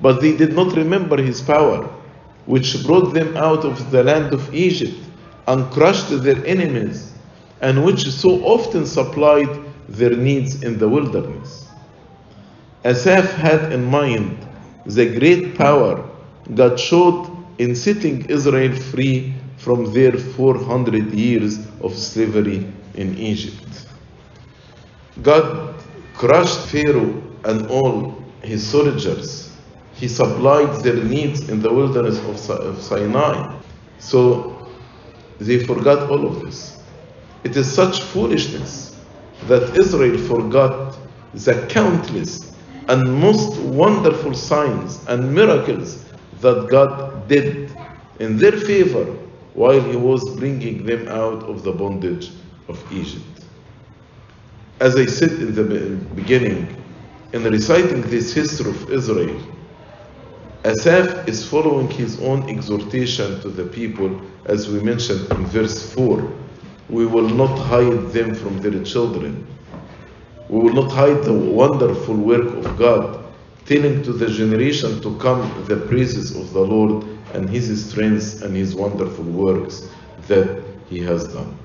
But 0.00 0.20
they 0.20 0.36
did 0.36 0.54
not 0.54 0.74
remember 0.74 1.22
his 1.22 1.40
power, 1.40 1.84
which 2.46 2.84
brought 2.84 3.12
them 3.12 3.36
out 3.36 3.64
of 3.64 3.90
the 3.90 4.02
land 4.02 4.32
of 4.32 4.52
Egypt 4.54 4.96
and 5.46 5.70
crushed 5.70 6.10
their 6.22 6.44
enemies, 6.46 7.09
and 7.60 7.84
which 7.84 8.08
so 8.10 8.42
often 8.44 8.86
supplied 8.86 9.48
their 9.88 10.16
needs 10.16 10.62
in 10.62 10.78
the 10.78 10.88
wilderness. 10.88 11.68
Asaph 12.84 13.32
had 13.32 13.72
in 13.72 13.84
mind 13.84 14.38
the 14.86 15.06
great 15.18 15.56
power 15.56 16.08
God 16.54 16.80
showed 16.80 17.30
in 17.58 17.74
setting 17.74 18.24
Israel 18.30 18.74
free 18.74 19.34
from 19.58 19.92
their 19.92 20.12
400 20.12 21.12
years 21.12 21.58
of 21.82 21.94
slavery 21.94 22.66
in 22.94 23.18
Egypt. 23.18 23.86
God 25.22 25.74
crushed 26.14 26.60
Pharaoh 26.68 27.22
and 27.44 27.66
all 27.68 28.22
his 28.42 28.66
soldiers. 28.66 29.54
He 29.94 30.08
supplied 30.08 30.82
their 30.82 31.04
needs 31.04 31.50
in 31.50 31.60
the 31.60 31.72
wilderness 31.72 32.18
of 32.48 32.80
Sinai. 32.80 33.58
So 33.98 34.66
they 35.38 35.62
forgot 35.64 36.10
all 36.10 36.26
of 36.26 36.40
this. 36.40 36.79
It 37.44 37.56
is 37.56 37.72
such 37.72 38.00
foolishness 38.02 38.98
that 39.46 39.76
Israel 39.78 40.18
forgot 40.18 40.96
the 41.32 41.66
countless 41.68 42.54
and 42.88 43.20
most 43.20 43.58
wonderful 43.60 44.34
signs 44.34 45.04
and 45.06 45.34
miracles 45.34 46.04
that 46.40 46.68
God 46.70 47.28
did 47.28 47.72
in 48.18 48.36
their 48.36 48.52
favor 48.52 49.04
while 49.54 49.80
He 49.80 49.96
was 49.96 50.36
bringing 50.36 50.84
them 50.84 51.08
out 51.08 51.42
of 51.44 51.62
the 51.62 51.72
bondage 51.72 52.30
of 52.68 52.92
Egypt. 52.92 53.24
As 54.80 54.96
I 54.96 55.06
said 55.06 55.32
in 55.32 55.54
the 55.54 55.64
beginning, 56.14 56.76
in 57.32 57.44
reciting 57.44 58.02
this 58.02 58.34
history 58.34 58.70
of 58.70 58.90
Israel, 58.90 59.40
Asaph 60.64 61.26
is 61.26 61.48
following 61.48 61.88
his 61.90 62.20
own 62.20 62.48
exhortation 62.50 63.40
to 63.40 63.48
the 63.48 63.64
people, 63.64 64.20
as 64.44 64.68
we 64.68 64.80
mentioned 64.80 65.30
in 65.30 65.46
verse 65.46 65.92
4. 65.94 66.30
We 66.90 67.06
will 67.06 67.28
not 67.28 67.56
hide 67.56 68.12
them 68.12 68.34
from 68.34 68.60
their 68.60 68.82
children. 68.82 69.46
We 70.48 70.58
will 70.58 70.72
not 70.72 70.90
hide 70.90 71.22
the 71.22 71.32
wonderful 71.32 72.16
work 72.16 72.52
of 72.56 72.76
God, 72.76 73.24
telling 73.64 74.02
to 74.02 74.12
the 74.12 74.26
generation 74.28 75.00
to 75.02 75.16
come 75.18 75.64
the 75.66 75.76
praises 75.76 76.34
of 76.34 76.52
the 76.52 76.60
Lord 76.60 77.04
and 77.32 77.48
his 77.48 77.88
strength 77.88 78.42
and 78.42 78.56
his 78.56 78.74
wonderful 78.74 79.24
works 79.24 79.88
that 80.26 80.62
he 80.88 80.98
has 80.98 81.32
done. 81.32 81.56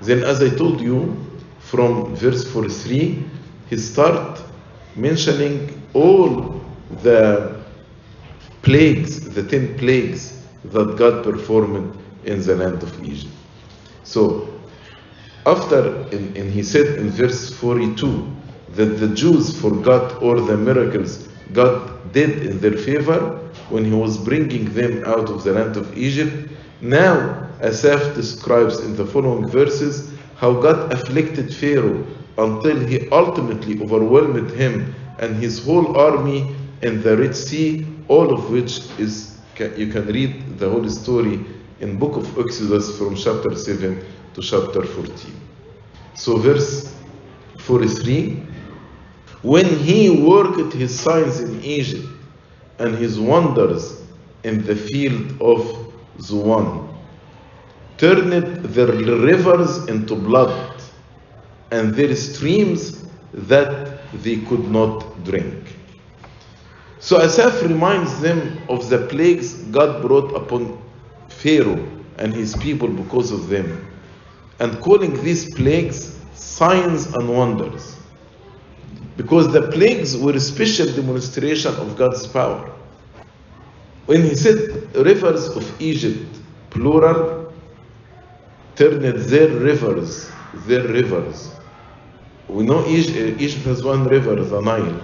Then, 0.00 0.24
as 0.24 0.42
I 0.42 0.48
told 0.48 0.80
you, 0.80 1.16
from 1.60 2.16
verse 2.16 2.50
43, 2.50 3.24
he 3.70 3.76
start 3.76 4.42
mentioning 4.96 5.80
all 5.94 6.60
the 7.02 7.62
plagues, 8.62 9.20
the 9.30 9.44
ten 9.44 9.78
plagues 9.78 10.42
that 10.64 10.96
God 10.96 11.22
performed 11.22 11.96
in 12.24 12.42
the 12.42 12.56
land 12.56 12.82
of 12.82 13.04
Egypt. 13.04 13.32
So, 14.02 14.51
after, 15.46 16.06
and, 16.12 16.50
he 16.50 16.62
said 16.62 16.98
in 16.98 17.10
verse 17.10 17.52
42 17.54 18.30
that 18.74 19.00
the 19.00 19.08
Jews 19.08 19.60
forgot 19.60 20.22
all 20.22 20.40
the 20.40 20.56
miracles 20.56 21.28
God 21.52 22.12
did 22.12 22.46
in 22.46 22.60
their 22.60 22.76
favor 22.76 23.38
when 23.68 23.84
he 23.84 23.92
was 23.92 24.18
bringing 24.18 24.72
them 24.72 25.04
out 25.04 25.28
of 25.28 25.44
the 25.44 25.52
land 25.52 25.76
of 25.76 25.96
Egypt. 25.96 26.50
Now, 26.80 27.48
Asaph 27.60 28.14
describes 28.14 28.80
in 28.80 28.96
the 28.96 29.06
following 29.06 29.48
verses 29.48 30.12
how 30.36 30.60
God 30.60 30.92
afflicted 30.92 31.54
Pharaoh 31.54 32.04
until 32.38 32.78
he 32.86 33.08
ultimately 33.10 33.80
overwhelmed 33.82 34.50
him 34.52 34.94
and 35.18 35.36
his 35.36 35.64
whole 35.64 35.96
army 35.96 36.54
in 36.82 37.02
the 37.02 37.16
Red 37.16 37.36
Sea, 37.36 37.86
all 38.08 38.32
of 38.32 38.50
which 38.50 38.80
is 38.98 39.38
you 39.76 39.86
can 39.88 40.06
read 40.06 40.58
the 40.58 40.68
whole 40.68 40.88
story 40.88 41.44
in 41.80 41.98
book 41.98 42.16
of 42.16 42.38
Exodus 42.38 42.96
from 42.98 43.14
chapter 43.14 43.54
7 43.54 44.04
to 44.34 44.42
chapter 44.42 44.82
14. 44.82 45.34
So 46.14 46.36
verse 46.36 46.94
43 47.58 48.52
when 49.42 49.66
he 49.66 50.08
worked 50.08 50.72
his 50.72 50.98
signs 50.98 51.40
in 51.40 51.60
Egypt 51.64 52.06
and 52.78 52.94
his 52.94 53.18
wonders 53.18 54.02
in 54.44 54.64
the 54.64 54.76
field 54.76 55.40
of 55.42 55.92
Zoan, 56.20 56.88
turned 57.98 58.32
their 58.32 58.86
rivers 58.86 59.88
into 59.88 60.14
blood 60.14 60.80
and 61.72 61.94
their 61.94 62.14
streams 62.14 63.04
that 63.32 63.98
they 64.22 64.36
could 64.42 64.70
not 64.70 65.24
drink. 65.24 65.74
So 67.00 67.20
Asaph 67.20 67.62
reminds 67.62 68.20
them 68.20 68.58
of 68.68 68.88
the 68.88 69.06
plagues 69.08 69.54
God 69.72 70.02
brought 70.02 70.36
upon 70.36 70.80
Pharaoh 71.28 71.84
and 72.18 72.32
his 72.32 72.54
people 72.56 72.88
because 72.88 73.32
of 73.32 73.48
them, 73.48 73.91
and 74.62 74.80
calling 74.80 75.20
these 75.24 75.52
plagues 75.56 76.16
signs 76.34 77.12
and 77.14 77.28
wonders. 77.28 77.96
Because 79.16 79.52
the 79.52 79.62
plagues 79.72 80.16
were 80.16 80.34
a 80.34 80.40
special 80.40 80.86
demonstration 80.86 81.74
of 81.74 81.96
God's 81.96 82.28
power. 82.28 82.70
When 84.06 84.22
he 84.22 84.36
said 84.36 84.94
rivers 84.94 85.48
of 85.56 85.64
Egypt, 85.82 86.38
plural, 86.70 87.52
turned 88.76 89.02
their 89.02 89.48
rivers, 89.48 90.30
their 90.66 90.86
rivers. 90.86 91.50
We 92.48 92.64
know 92.64 92.78
uh, 92.78 92.86
Egypt 92.86 93.64
has 93.64 93.82
one 93.82 94.04
river, 94.04 94.36
the 94.36 94.60
Nile. 94.60 95.00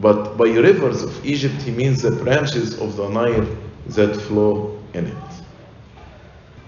But 0.00 0.36
by 0.36 0.50
rivers 0.50 1.02
of 1.02 1.26
Egypt, 1.26 1.60
he 1.62 1.72
means 1.72 2.02
the 2.02 2.12
branches 2.12 2.78
of 2.80 2.96
the 2.96 3.08
Nile 3.08 3.48
that 3.88 4.14
flow 4.14 4.78
in 4.94 5.06
it. 5.06 5.32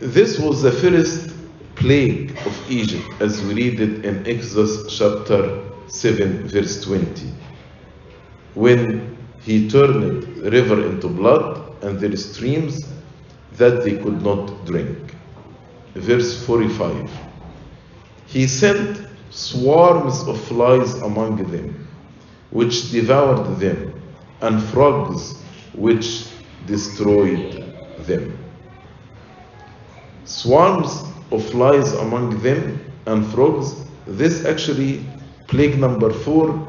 This 0.00 0.38
was 0.38 0.62
the 0.62 0.72
first 0.72 1.37
plague 1.78 2.30
of 2.44 2.70
Egypt, 2.70 3.08
as 3.20 3.42
we 3.42 3.54
read 3.54 3.80
it 3.80 4.04
in 4.04 4.26
Exodus 4.26 4.96
chapter 4.98 5.62
7, 5.86 6.48
verse 6.48 6.84
20. 6.84 7.32
When 8.54 9.16
he 9.42 9.68
turned 9.70 10.22
the 10.42 10.50
river 10.50 10.86
into 10.86 11.08
blood 11.08 11.82
and 11.82 11.98
their 12.00 12.16
streams 12.16 12.86
that 13.52 13.84
they 13.84 13.96
could 13.96 14.22
not 14.22 14.66
drink. 14.66 15.14
Verse 15.94 16.44
45. 16.44 17.10
He 18.26 18.46
sent 18.46 19.06
swarms 19.30 20.22
of 20.26 20.40
flies 20.44 20.94
among 21.02 21.36
them 21.50 21.88
which 22.50 22.90
devoured 22.90 23.58
them, 23.58 23.92
and 24.40 24.62
frogs 24.62 25.42
which 25.74 26.26
destroyed 26.66 27.64
them. 27.98 28.38
Swarms 30.24 31.07
of 31.30 31.44
flies 31.50 31.92
among 31.94 32.40
them 32.40 32.80
and 33.06 33.26
frogs, 33.32 33.74
this 34.06 34.44
actually 34.44 35.04
plague 35.46 35.78
number 35.78 36.12
four 36.12 36.66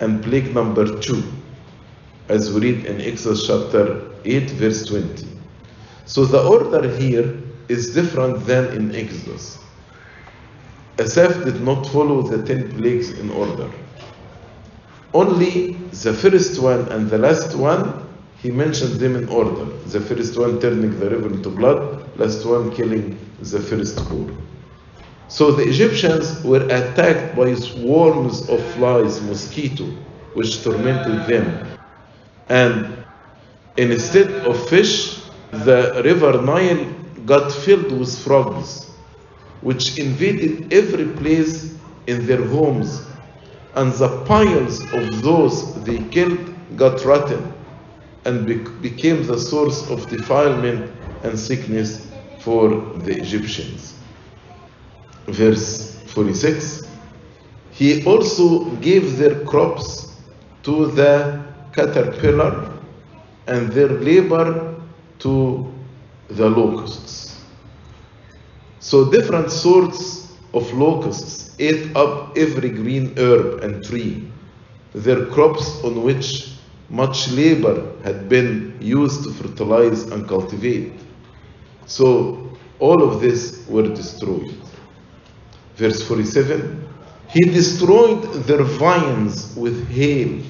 and 0.00 0.22
plague 0.22 0.54
number 0.54 0.98
two, 1.00 1.22
as 2.28 2.52
we 2.52 2.60
read 2.60 2.86
in 2.86 3.00
Exodus 3.00 3.46
chapter 3.46 4.10
8, 4.24 4.50
verse 4.50 4.86
20. 4.86 5.26
So 6.06 6.24
the 6.24 6.42
order 6.42 6.88
here 6.96 7.40
is 7.68 7.94
different 7.94 8.46
than 8.46 8.66
in 8.74 8.94
Exodus. 8.94 9.58
Asaph 10.98 11.44
did 11.44 11.60
not 11.62 11.86
follow 11.86 12.22
the 12.22 12.42
ten 12.44 12.70
plagues 12.76 13.10
in 13.10 13.30
order. 13.30 13.70
Only 15.14 15.72
the 16.04 16.12
first 16.12 16.60
one 16.60 16.88
and 16.92 17.08
the 17.08 17.18
last 17.18 17.56
one, 17.56 18.06
he 18.42 18.50
mentioned 18.50 19.00
them 19.00 19.16
in 19.16 19.28
order. 19.28 19.64
The 19.86 20.00
first 20.00 20.36
one 20.38 20.60
turning 20.60 20.98
the 20.98 21.10
river 21.10 21.28
into 21.28 21.50
blood, 21.50 22.18
last 22.18 22.44
one 22.44 22.74
killing 22.74 23.18
the 23.40 23.60
first. 23.60 23.98
So 25.28 25.52
the 25.52 25.62
Egyptians 25.68 26.42
were 26.44 26.64
attacked 26.66 27.36
by 27.36 27.54
swarms 27.54 28.48
of 28.48 28.60
flies, 28.74 29.20
mosquito, 29.22 29.84
which 30.34 30.62
tormented 30.62 31.26
them. 31.26 31.66
And 32.48 33.04
instead 33.76 34.30
of 34.46 34.68
fish, 34.68 35.22
the 35.52 36.02
river 36.04 36.42
Nile 36.42 36.84
got 37.26 37.52
filled 37.52 37.92
with 37.92 38.18
frogs, 38.24 38.90
which 39.60 39.98
invaded 39.98 40.72
every 40.72 41.06
place 41.16 41.74
in 42.06 42.26
their 42.26 42.44
homes 42.44 43.06
and 43.74 43.92
the 43.92 44.24
piles 44.24 44.92
of 44.92 45.22
those 45.22 45.82
they 45.84 45.98
killed 46.08 46.38
got 46.76 47.04
rotten 47.04 47.52
and 48.24 48.46
became 48.82 49.24
the 49.26 49.38
source 49.38 49.88
of 49.90 50.08
defilement 50.08 50.90
and 51.22 51.38
sickness 51.38 52.09
for 52.40 52.68
the 53.04 53.16
Egyptians. 53.18 53.94
Verse 55.26 56.00
46 56.06 56.88
He 57.72 58.04
also 58.04 58.64
gave 58.76 59.16
their 59.18 59.44
crops 59.44 60.14
to 60.62 60.86
the 60.86 61.42
caterpillar 61.72 62.72
and 63.46 63.70
their 63.72 63.88
labor 63.88 64.74
to 65.20 65.72
the 66.28 66.48
locusts. 66.48 67.40
So, 68.80 69.10
different 69.10 69.50
sorts 69.50 70.32
of 70.54 70.72
locusts 70.72 71.54
ate 71.58 71.94
up 71.94 72.36
every 72.36 72.70
green 72.70 73.16
herb 73.18 73.62
and 73.62 73.84
tree, 73.84 74.30
their 74.94 75.26
crops 75.26 75.82
on 75.84 76.02
which 76.02 76.52
much 76.88 77.30
labor 77.30 77.92
had 78.02 78.28
been 78.28 78.76
used 78.80 79.22
to 79.24 79.30
fertilize 79.30 80.04
and 80.10 80.26
cultivate. 80.26 80.92
So 81.90 82.48
all 82.78 83.02
of 83.02 83.20
this 83.20 83.66
were 83.68 83.88
destroyed. 83.88 84.54
Verse 85.74 86.06
47 86.06 86.88
He 87.28 87.40
destroyed 87.40 88.22
their 88.44 88.62
vines 88.62 89.56
with 89.56 89.88
hail 89.88 90.40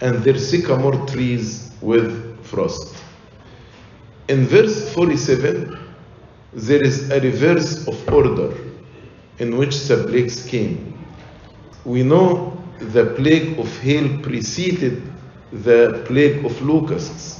and 0.00 0.22
their 0.22 0.38
sycamore 0.38 1.04
trees 1.06 1.72
with 1.80 2.44
frost. 2.44 2.94
In 4.28 4.46
verse 4.46 4.94
47, 4.94 5.76
there 6.52 6.82
is 6.82 7.10
a 7.10 7.20
reverse 7.20 7.88
of 7.88 8.08
order 8.08 8.56
in 9.40 9.56
which 9.56 9.88
the 9.88 10.04
plagues 10.04 10.46
came. 10.46 10.96
We 11.84 12.04
know 12.04 12.56
the 12.78 13.06
plague 13.16 13.58
of 13.58 13.68
hail 13.80 14.20
preceded 14.20 15.02
the 15.52 16.04
plague 16.06 16.44
of 16.44 16.62
locusts, 16.62 17.35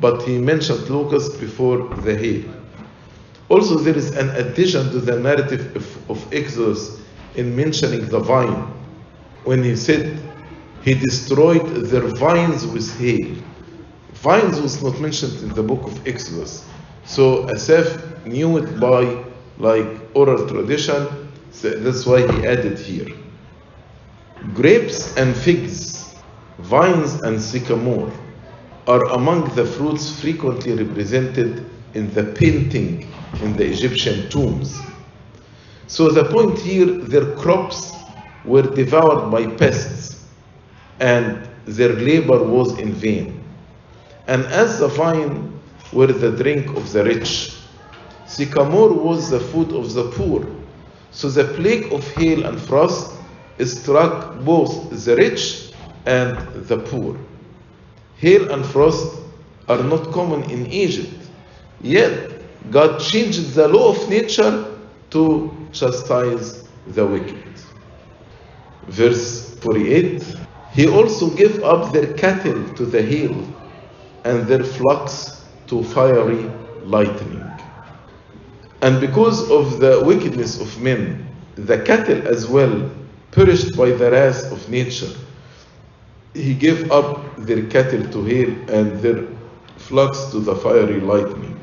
but 0.00 0.22
he 0.22 0.38
mentioned 0.38 0.88
locusts 0.88 1.36
before 1.36 1.88
the 1.96 2.16
hail. 2.16 2.44
Also, 3.48 3.76
there 3.76 3.96
is 3.96 4.16
an 4.16 4.30
addition 4.30 4.90
to 4.90 5.00
the 5.00 5.18
narrative 5.18 5.74
of, 5.76 6.10
of 6.10 6.32
Exodus 6.32 7.00
in 7.36 7.54
mentioning 7.54 8.06
the 8.08 8.18
vine. 8.18 8.72
When 9.44 9.62
he 9.62 9.76
said 9.76 10.20
he 10.82 10.94
destroyed 10.94 11.66
their 11.86 12.08
vines 12.16 12.66
with 12.66 12.98
hail. 12.98 13.36
Vines 14.14 14.60
was 14.60 14.82
not 14.82 14.98
mentioned 15.00 15.38
in 15.42 15.54
the 15.54 15.62
book 15.62 15.84
of 15.84 16.06
Exodus. 16.06 16.68
So 17.04 17.48
Asaph 17.50 18.26
knew 18.26 18.56
it 18.58 18.80
by 18.80 19.24
like 19.58 19.86
oral 20.14 20.48
tradition 20.48 21.26
so 21.56 21.70
that's 21.70 22.04
why 22.04 22.20
he 22.20 22.46
added 22.46 22.78
here. 22.78 23.08
Grapes 24.52 25.16
and 25.16 25.34
figs, 25.34 26.14
vines 26.58 27.14
and 27.22 27.40
sycamore, 27.40 28.12
are 28.86 29.04
among 29.06 29.54
the 29.54 29.64
fruits 29.64 30.20
frequently 30.20 30.74
represented 30.74 31.68
in 31.94 32.12
the 32.14 32.24
painting 32.24 33.10
in 33.42 33.56
the 33.56 33.66
Egyptian 33.66 34.28
tombs. 34.28 34.82
So 35.88 36.10
the 36.10 36.24
point 36.24 36.58
here, 36.58 36.86
their 36.86 37.34
crops 37.36 37.92
were 38.44 38.62
devoured 38.62 39.30
by 39.30 39.46
pests 39.46 40.26
and 41.00 41.48
their 41.64 41.92
labor 41.92 42.42
was 42.42 42.78
in 42.78 42.92
vain. 42.92 43.42
And 44.28 44.44
as 44.46 44.78
the 44.78 44.88
vine 44.88 45.58
were 45.92 46.08
the 46.08 46.30
drink 46.30 46.76
of 46.76 46.92
the 46.92 47.04
rich, 47.04 47.56
sycamore 48.26 48.92
was 48.92 49.30
the 49.30 49.40
food 49.40 49.72
of 49.72 49.94
the 49.94 50.10
poor. 50.12 50.46
So 51.10 51.28
the 51.28 51.44
plague 51.54 51.92
of 51.92 52.06
hail 52.14 52.44
and 52.46 52.60
frost 52.60 53.12
struck 53.64 54.38
both 54.40 54.90
the 55.04 55.16
rich 55.16 55.72
and 56.04 56.36
the 56.68 56.78
poor. 56.78 57.16
Hail 58.18 58.50
and 58.50 58.64
frost 58.64 59.18
are 59.68 59.82
not 59.82 60.12
common 60.12 60.48
in 60.50 60.66
Egypt, 60.66 61.12
yet 61.82 62.32
God 62.70 62.98
changed 62.98 63.54
the 63.54 63.68
law 63.68 63.90
of 63.90 64.08
nature 64.08 64.76
to 65.10 65.50
chastise 65.72 66.64
the 66.88 67.06
wicked. 67.06 67.42
Verse 68.88 69.54
48 69.60 70.36
He 70.72 70.88
also 70.88 71.30
gave 71.30 71.62
up 71.62 71.92
their 71.92 72.12
cattle 72.14 72.68
to 72.74 72.86
the 72.86 73.02
hail 73.02 73.34
and 74.24 74.46
their 74.46 74.64
flocks 74.64 75.44
to 75.68 75.82
fiery 75.84 76.50
lightning. 76.84 77.42
And 78.82 79.00
because 79.00 79.50
of 79.50 79.80
the 79.80 80.02
wickedness 80.04 80.60
of 80.60 80.80
men, 80.80 81.26
the 81.56 81.78
cattle 81.78 82.26
as 82.28 82.46
well 82.46 82.90
perished 83.30 83.76
by 83.76 83.90
the 83.90 84.10
wrath 84.10 84.52
of 84.52 84.68
nature. 84.68 85.12
He 86.36 86.52
gave 86.52 86.92
up 86.92 87.36
their 87.38 87.64
cattle 87.66 88.06
to 88.12 88.24
hail 88.24 88.50
and 88.68 89.00
their 89.00 89.26
flocks 89.78 90.26
to 90.32 90.40
the 90.40 90.54
fiery 90.54 91.00
lightning. 91.00 91.58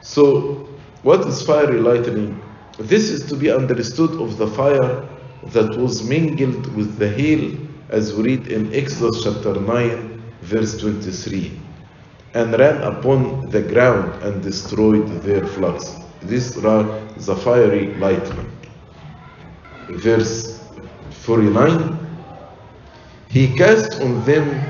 So, 0.00 0.66
what 1.02 1.20
is 1.28 1.42
fiery 1.42 1.78
lightning? 1.78 2.42
This 2.78 3.08
is 3.08 3.24
to 3.26 3.36
be 3.36 3.50
understood 3.52 4.20
of 4.20 4.36
the 4.36 4.48
fire 4.48 5.06
that 5.52 5.76
was 5.78 6.02
mingled 6.02 6.74
with 6.74 6.98
the 6.98 7.08
hail, 7.08 7.56
as 7.90 8.14
we 8.14 8.22
read 8.24 8.48
in 8.48 8.74
Exodus 8.74 9.22
chapter 9.22 9.54
9, 9.54 10.22
verse 10.42 10.78
23, 10.80 11.52
and 12.34 12.58
ran 12.58 12.82
upon 12.82 13.48
the 13.50 13.62
ground 13.62 14.22
and 14.24 14.42
destroyed 14.42 15.06
their 15.22 15.46
flocks. 15.46 15.94
These 16.22 16.64
are 16.64 16.82
the 17.16 17.36
fiery 17.36 17.94
lightning. 17.94 18.50
Verse 19.88 20.58
49 21.10 21.97
He 23.28 23.54
cast 23.56 24.00
on 24.00 24.24
them 24.24 24.60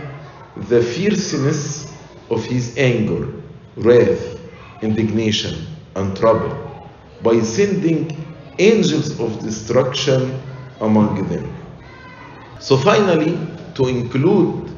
the 0.56 0.82
fierceness 0.82 1.96
of 2.30 2.44
his 2.44 2.76
anger, 2.76 3.32
wrath, 3.76 4.38
indignation, 4.82 5.66
and 5.94 6.16
trouble 6.16 6.64
by 7.22 7.40
sending 7.40 8.34
angels 8.58 9.18
of 9.20 9.40
destruction 9.40 10.40
among 10.80 11.28
them. 11.28 11.54
So, 12.58 12.76
finally, 12.76 13.38
to 13.74 13.86
include 13.86 14.70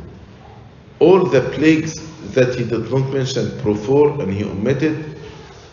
all 0.99 1.25
the 1.25 1.41
plagues 1.41 1.99
that 2.35 2.55
he 2.55 2.65
did 2.65 2.91
not 2.91 3.11
mention 3.13 3.57
before 3.63 4.21
and 4.21 4.33
he 4.33 4.45
omitted, 4.45 5.17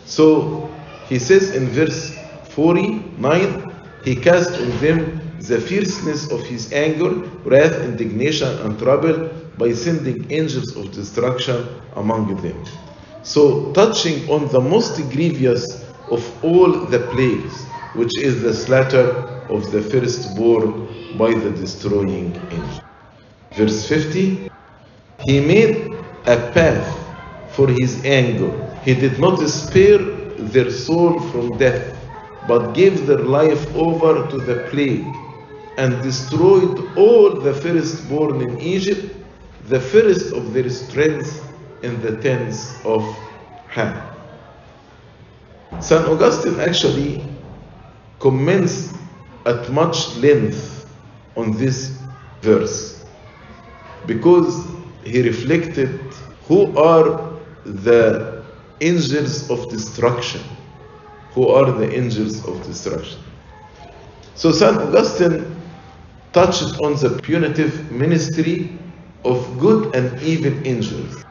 so 0.06 0.74
he 1.04 1.20
says 1.20 1.54
in 1.54 1.68
verse 1.68 2.18
49 2.44 3.74
he 4.04 4.16
cast 4.16 4.54
on 4.54 4.70
them 4.80 5.27
the 5.40 5.60
fierceness 5.62 6.32
of 6.32 6.42
his 6.46 6.72
anger, 6.74 7.10
wrath, 7.46 7.82
indignation, 7.82 8.50
and 8.60 8.78
trouble 8.80 9.30
by 9.58 9.72
sending 9.74 10.32
angels 10.32 10.76
of 10.76 10.92
destruction 10.92 11.68
among 11.96 12.36
them. 12.42 12.64
So, 13.24 13.72
touching 13.74 14.30
on 14.30 14.48
the 14.50 14.62
most 14.62 14.98
grievous 15.12 15.84
of 16.10 16.24
all 16.44 16.72
the 16.72 17.00
plagues, 17.00 17.66
which 17.94 18.18
is 18.20 18.42
the 18.42 18.54
slaughter 18.54 19.10
of 19.50 19.72
the 19.72 19.82
firstborn 19.82 20.88
by 21.18 21.34
the 21.34 21.52
destroying 21.52 22.36
angel. 22.52 22.84
Verse 23.54 23.88
50 23.88 24.50
He 25.26 25.40
made 25.40 25.92
a 26.26 26.52
path 26.52 26.98
for 27.50 27.68
his 27.68 28.04
anger. 28.06 28.52
He 28.84 28.94
did 28.94 29.20
not 29.20 29.40
spare 29.50 30.00
their 30.38 30.70
soul 30.72 31.20
from 31.20 31.58
death, 31.58 31.96
but 32.48 32.74
gave 32.74 33.08
their 33.08 33.20
life 33.20 33.76
over 33.76 34.28
to 34.30 34.38
the 34.38 34.68
plague 34.70 35.27
and 35.78 36.02
destroyed 36.02 36.98
all 36.98 37.40
the 37.40 37.54
firstborn 37.54 38.42
in 38.42 38.60
Egypt, 38.60 39.16
the 39.70 39.80
first 39.80 40.34
of 40.34 40.54
their 40.54 40.70
strength 40.70 41.54
in 41.84 42.02
the 42.02 42.18
tents 42.18 42.84
of 42.84 43.04
Ham. 43.68 44.02
St. 45.80 46.06
Augustine 46.06 46.60
actually 46.60 47.24
comments 48.20 48.94
at 49.46 49.72
much 49.72 50.16
length 50.18 50.92
on 51.36 51.52
this 51.58 52.02
verse 52.42 53.06
because 54.06 54.68
he 55.04 55.22
reflected 55.22 56.00
who 56.48 56.76
are 56.78 57.38
the 57.66 58.44
angels 58.82 59.50
of 59.52 59.70
destruction. 59.70 60.42
Who 61.32 61.50
are 61.50 61.72
the 61.72 61.94
angels 61.94 62.46
of 62.48 62.64
destruction? 62.66 63.20
So 64.34 64.52
St. 64.52 64.78
Augustine 64.78 65.57
touched 66.38 66.80
on 66.82 66.94
the 66.98 67.20
punitive 67.24 67.92
ministry 67.92 68.70
of 69.26 69.58
good 69.58 69.96
and 69.96 70.22
evil 70.22 70.54
angels. 70.68 71.26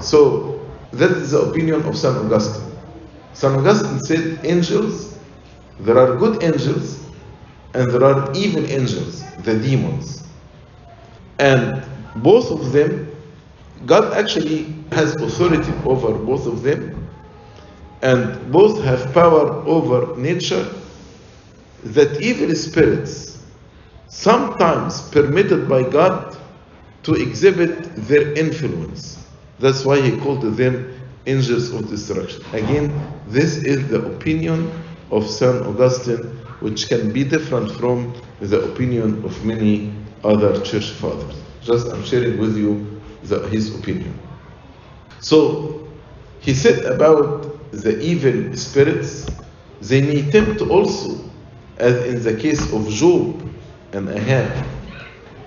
So 0.00 0.66
that 0.90 1.12
is 1.12 1.30
the 1.30 1.38
opinion 1.42 1.82
of 1.82 1.96
St. 1.96 2.16
Augustine. 2.16 2.76
St. 3.34 3.54
Augustine 3.54 4.00
said 4.00 4.44
angels, 4.44 5.16
there 5.78 5.96
are 5.96 6.16
good 6.16 6.42
angels 6.42 7.04
and 7.74 7.88
there 7.92 8.02
are 8.02 8.32
evil 8.34 8.66
angels, 8.66 9.22
the 9.44 9.56
demons. 9.60 10.24
And 11.38 11.86
both 12.16 12.50
of 12.50 12.72
them, 12.72 13.14
God 13.86 14.12
actually 14.12 14.74
has 14.90 15.14
authority 15.14 15.72
over 15.84 16.12
both 16.18 16.46
of 16.46 16.64
them, 16.64 17.08
and 18.02 18.50
both 18.50 18.82
have 18.82 19.14
power 19.14 19.50
over 19.66 20.16
nature. 20.16 20.68
That 21.84 22.20
evil 22.20 22.54
spirits, 22.56 23.33
sometimes 24.08 25.08
permitted 25.10 25.68
by 25.68 25.82
God 25.82 26.36
to 27.04 27.14
exhibit 27.14 27.94
their 28.08 28.32
influence. 28.32 29.26
That's 29.58 29.84
why 29.84 30.00
he 30.00 30.18
called 30.18 30.42
them 30.42 31.00
angels 31.26 31.72
of 31.72 31.88
destruction. 31.88 32.42
Again, 32.52 32.92
this 33.26 33.56
is 33.56 33.88
the 33.88 34.04
opinion 34.06 34.70
of 35.10 35.28
St. 35.28 35.64
Augustine, 35.66 36.24
which 36.60 36.88
can 36.88 37.12
be 37.12 37.24
different 37.24 37.70
from 37.72 38.14
the 38.40 38.60
opinion 38.72 39.24
of 39.24 39.44
many 39.44 39.92
other 40.22 40.60
church 40.62 40.90
fathers. 40.90 41.36
Just 41.62 41.88
I'm 41.88 42.04
sharing 42.04 42.38
with 42.38 42.56
you 42.56 43.00
the, 43.24 43.40
his 43.48 43.74
opinion. 43.74 44.18
So, 45.20 45.88
he 46.40 46.52
said 46.52 46.84
about 46.84 47.70
the 47.70 47.98
evil 48.00 48.54
spirits, 48.56 49.26
they 49.80 50.00
may 50.02 50.30
tempt 50.30 50.60
also, 50.62 51.30
as 51.78 52.04
in 52.04 52.22
the 52.22 52.38
case 52.40 52.72
of 52.72 52.88
Job 52.88 53.42
and 53.94 54.08
Ahab. 54.08 54.66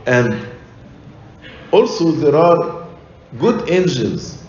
And 0.05 0.47
also, 1.71 2.11
there 2.11 2.35
are 2.35 2.87
good 3.37 3.69
angels 3.69 4.43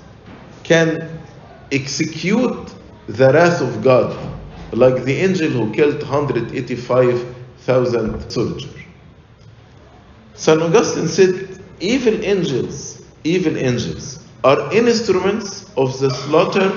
can 0.62 1.20
execute 1.72 2.72
the 3.08 3.32
wrath 3.32 3.61
of 3.61 3.82
God, 3.82 4.16
like 4.72 5.02
the 5.04 5.14
angel 5.14 5.50
who 5.50 5.72
killed 5.72 6.00
185,000 6.02 8.30
soldiers. 8.30 8.72
St. 10.34 10.62
Augustine 10.62 11.08
said, 11.08 11.61
evil 11.80 12.24
angels, 12.24 13.02
evil 13.24 13.56
angels 13.56 14.24
are 14.44 14.72
instruments 14.72 15.68
of 15.76 15.98
the 15.98 16.11
slaughter 16.11 16.70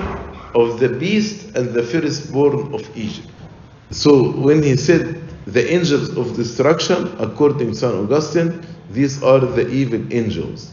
of 0.54 0.80
the 0.80 0.88
beast 0.88 1.56
and 1.56 1.72
the 1.72 1.82
firstborn 1.82 2.74
of 2.74 2.96
Egypt. 2.96 3.28
So 3.90 4.32
when 4.32 4.62
he 4.62 4.76
said 4.76 5.22
the 5.46 5.72
angels 5.72 6.16
of 6.16 6.36
destruction, 6.36 7.14
according 7.18 7.72
to 7.72 7.74
St. 7.74 7.94
Augustine, 7.94 8.64
these 8.90 9.22
are 9.22 9.40
the 9.40 9.68
evil 9.68 10.00
angels 10.12 10.72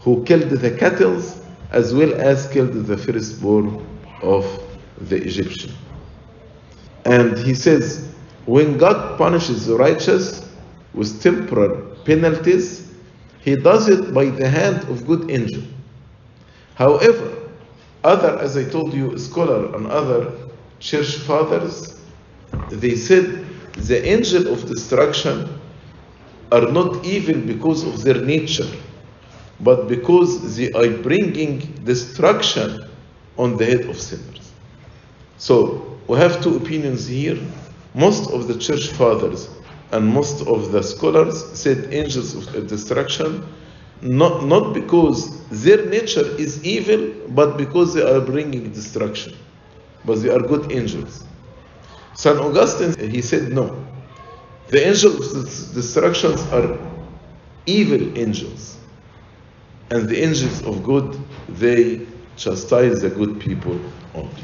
who 0.00 0.24
killed 0.24 0.50
the 0.50 0.70
cattle 0.70 1.22
as 1.70 1.94
well 1.94 2.12
as 2.14 2.46
killed 2.48 2.72
the 2.72 2.96
firstborn 2.96 3.84
of 4.22 4.44
the 5.00 5.16
Egyptian. 5.16 5.72
And 7.04 7.38
he 7.38 7.54
says, 7.54 8.14
when 8.46 8.76
God 8.76 9.16
punishes 9.18 9.66
the 9.66 9.76
righteous 9.76 10.48
with 10.92 11.22
temporal 11.22 11.96
penalties, 12.04 12.92
he 13.40 13.56
does 13.56 13.88
it 13.88 14.14
by 14.14 14.26
the 14.26 14.48
hand 14.48 14.84
of 14.88 15.06
good 15.06 15.30
angel. 15.30 15.62
However, 16.74 17.50
other, 18.02 18.38
as 18.38 18.56
I 18.56 18.64
told 18.64 18.92
you, 18.92 19.16
scholar 19.18 19.74
and 19.74 19.86
other 19.86 20.32
church 20.78 21.16
fathers, 21.16 21.98
they 22.70 22.96
said 22.96 23.43
the 23.76 24.06
angel 24.06 24.52
of 24.52 24.66
destruction 24.66 25.60
are 26.52 26.70
not 26.70 27.04
evil 27.04 27.40
because 27.40 27.84
of 27.84 28.02
their 28.02 28.20
nature, 28.20 28.70
but 29.60 29.88
because 29.88 30.56
they 30.56 30.70
are 30.72 30.90
bringing 31.02 31.58
destruction 31.84 32.88
on 33.36 33.56
the 33.56 33.64
head 33.64 33.82
of 33.82 34.00
sinners. 34.00 34.52
So 35.38 35.98
we 36.06 36.18
have 36.18 36.42
two 36.42 36.56
opinions 36.56 37.06
here. 37.06 37.38
Most 37.94 38.30
of 38.30 38.46
the 38.48 38.58
church 38.58 38.88
fathers 38.88 39.48
and 39.92 40.06
most 40.06 40.46
of 40.46 40.72
the 40.72 40.82
scholars 40.82 41.44
said 41.58 41.92
angels 41.92 42.34
of 42.34 42.68
destruction, 42.68 43.46
not, 44.02 44.44
not 44.44 44.72
because 44.74 45.46
their 45.48 45.84
nature 45.86 46.26
is 46.36 46.64
evil, 46.64 47.12
but 47.28 47.56
because 47.56 47.94
they 47.94 48.02
are 48.02 48.20
bringing 48.20 48.72
destruction. 48.72 49.34
But 50.04 50.22
they 50.22 50.30
are 50.30 50.40
good 50.40 50.70
angels. 50.72 51.24
St. 52.14 52.38
Augustine, 52.38 53.10
he 53.10 53.20
said 53.22 53.52
no. 53.52 53.86
The 54.68 54.86
angels 54.86 55.34
of 55.34 55.74
destructions 55.74 56.42
are 56.52 56.78
evil 57.66 58.16
angels. 58.18 58.78
And 59.90 60.08
the 60.08 60.22
angels 60.22 60.62
of 60.64 60.82
good, 60.82 61.18
they 61.48 62.06
chastise 62.36 63.02
the 63.02 63.10
good 63.10 63.40
people 63.40 63.78
only. 64.14 64.42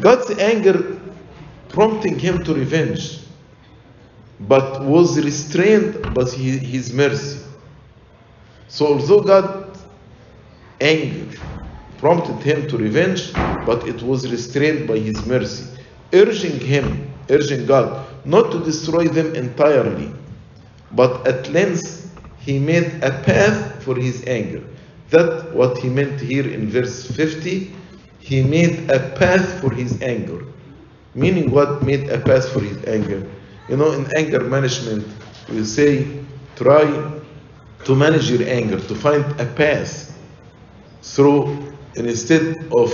God's 0.00 0.30
anger 0.38 1.00
prompting 1.68 2.18
him 2.18 2.44
to 2.44 2.54
revenge, 2.54 3.20
but 4.40 4.84
was 4.84 5.18
restrained 5.24 6.12
by 6.14 6.24
his 6.24 6.92
mercy. 6.92 7.40
So 8.68 8.86
although 8.88 9.20
God's 9.22 9.84
anger 10.80 11.38
prompted 11.96 12.42
him 12.42 12.68
to 12.68 12.76
revenge, 12.76 13.32
but 13.64 13.88
it 13.88 14.02
was 14.02 14.30
restrained 14.30 14.86
by 14.86 14.98
his 14.98 15.26
mercy, 15.26 15.75
urging 16.12 16.60
him, 16.60 17.10
urging 17.30 17.66
God, 17.66 18.06
not 18.24 18.50
to 18.52 18.58
destroy 18.60 19.08
them 19.08 19.34
entirely, 19.34 20.12
but 20.92 21.26
at 21.26 21.50
length 21.50 22.10
he 22.38 22.58
made 22.58 23.02
a 23.02 23.10
path 23.22 23.82
for 23.82 23.96
his 23.96 24.24
anger. 24.26 24.62
That 25.10 25.52
what 25.52 25.78
he 25.78 25.88
meant 25.88 26.20
here 26.20 26.48
in 26.48 26.68
verse 26.68 27.10
50. 27.10 27.72
He 28.18 28.42
made 28.42 28.90
a 28.90 28.98
path 29.16 29.60
for 29.60 29.72
his 29.72 30.02
anger. 30.02 30.44
Meaning 31.14 31.50
what 31.50 31.82
made 31.82 32.10
a 32.10 32.18
path 32.18 32.52
for 32.52 32.60
his 32.60 32.84
anger? 32.84 33.26
You 33.68 33.76
know, 33.76 33.92
in 33.92 34.06
anger 34.16 34.40
management, 34.40 35.06
we 35.48 35.64
say 35.64 36.06
try 36.56 36.84
to 37.84 37.94
manage 37.94 38.30
your 38.30 38.48
anger, 38.48 38.80
to 38.80 38.94
find 38.94 39.24
a 39.40 39.46
path 39.46 40.16
through 41.02 41.72
instead 41.94 42.56
of 42.72 42.90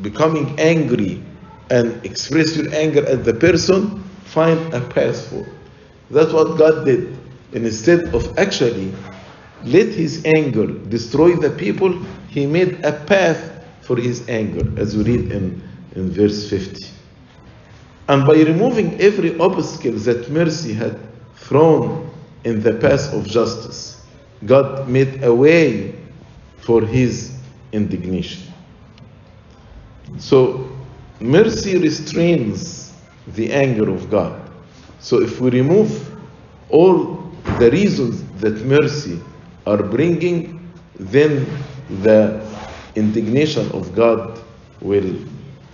becoming 0.00 0.58
angry 0.58 1.22
and 1.70 2.04
express 2.04 2.56
your 2.56 2.72
anger 2.74 3.06
at 3.06 3.24
the 3.24 3.34
person, 3.34 4.02
find 4.24 4.72
a 4.74 4.80
path 4.80 5.28
for. 5.28 5.46
That's 6.10 6.32
what 6.32 6.58
God 6.58 6.84
did. 6.84 7.16
Instead 7.52 8.14
of 8.14 8.38
actually 8.38 8.92
let 9.64 9.88
his 9.88 10.24
anger 10.24 10.66
destroy 10.66 11.36
the 11.36 11.50
people, 11.50 11.92
he 12.28 12.46
made 12.46 12.84
a 12.84 12.92
path 12.92 13.64
for 13.80 13.96
his 13.96 14.28
anger, 14.28 14.68
as 14.80 14.96
we 14.96 15.04
read 15.04 15.32
in, 15.32 15.62
in 15.94 16.10
verse 16.10 16.48
50. 16.48 16.86
And 18.08 18.26
by 18.26 18.34
removing 18.34 19.00
every 19.00 19.38
obstacle 19.38 19.92
that 19.92 20.30
mercy 20.30 20.74
had 20.74 20.98
thrown 21.36 22.10
in 22.44 22.62
the 22.62 22.74
path 22.74 23.12
of 23.14 23.26
justice, 23.26 24.04
God 24.44 24.88
made 24.88 25.22
a 25.22 25.34
way 25.34 25.94
for 26.58 26.82
his 26.82 27.34
indignation. 27.72 28.52
So, 30.18 30.73
mercy 31.20 31.78
restrains 31.78 32.92
the 33.28 33.52
anger 33.52 33.90
of 33.90 34.10
God. 34.10 34.50
So, 35.00 35.20
if 35.20 35.40
we 35.40 35.50
remove 35.50 36.10
all 36.70 37.30
the 37.58 37.70
reasons 37.70 38.22
that 38.40 38.64
mercy 38.64 39.20
are 39.66 39.82
bringing, 39.82 40.72
then 40.98 41.46
the 42.02 42.44
indignation 42.94 43.70
of 43.72 43.94
God 43.94 44.40
will 44.80 45.16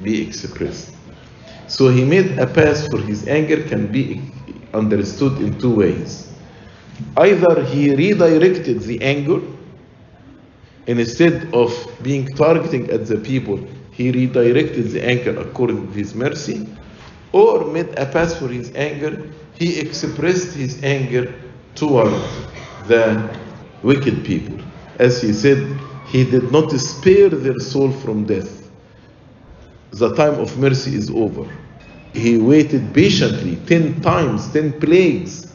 be 0.02 0.22
expressed. 0.26 0.94
So 1.66 1.88
he 1.88 2.04
made 2.04 2.38
a 2.38 2.46
path 2.46 2.90
for 2.90 2.98
his 2.98 3.28
anger 3.28 3.62
can 3.62 3.86
be 3.86 4.20
understood 4.74 5.40
in 5.40 5.58
two 5.58 5.74
ways. 5.74 6.32
Either 7.16 7.64
he 7.64 7.94
redirected 7.94 8.80
the 8.82 9.00
anger, 9.02 9.40
instead 10.86 11.52
of 11.54 11.72
being 12.02 12.26
targeting 12.34 12.90
at 12.90 13.06
the 13.06 13.16
people, 13.18 13.60
he 13.90 14.10
redirected 14.10 14.90
the 14.90 15.04
anger 15.04 15.38
according 15.38 15.86
to 15.86 15.92
his 15.92 16.14
mercy, 16.14 16.66
or 17.32 17.64
made 17.66 17.88
a 17.98 18.06
path 18.06 18.38
for 18.38 18.48
his 18.48 18.74
anger, 18.74 19.30
he 19.54 19.78
expressed 19.78 20.54
his 20.54 20.82
anger 20.82 21.32
toward 21.74 22.12
the 22.86 23.38
wicked 23.82 24.24
people. 24.24 24.58
As 24.98 25.22
he 25.22 25.32
said, 25.32 25.78
he 26.08 26.24
did 26.24 26.50
not 26.50 26.70
spare 26.72 27.28
their 27.28 27.58
soul 27.58 27.92
from 27.92 28.24
death. 28.24 28.70
The 29.92 30.14
time 30.14 30.40
of 30.40 30.56
mercy 30.58 30.94
is 30.96 31.10
over. 31.10 31.48
He 32.12 32.36
waited 32.36 32.92
patiently, 32.92 33.56
ten 33.66 34.00
times, 34.00 34.52
ten 34.52 34.78
plagues. 34.80 35.52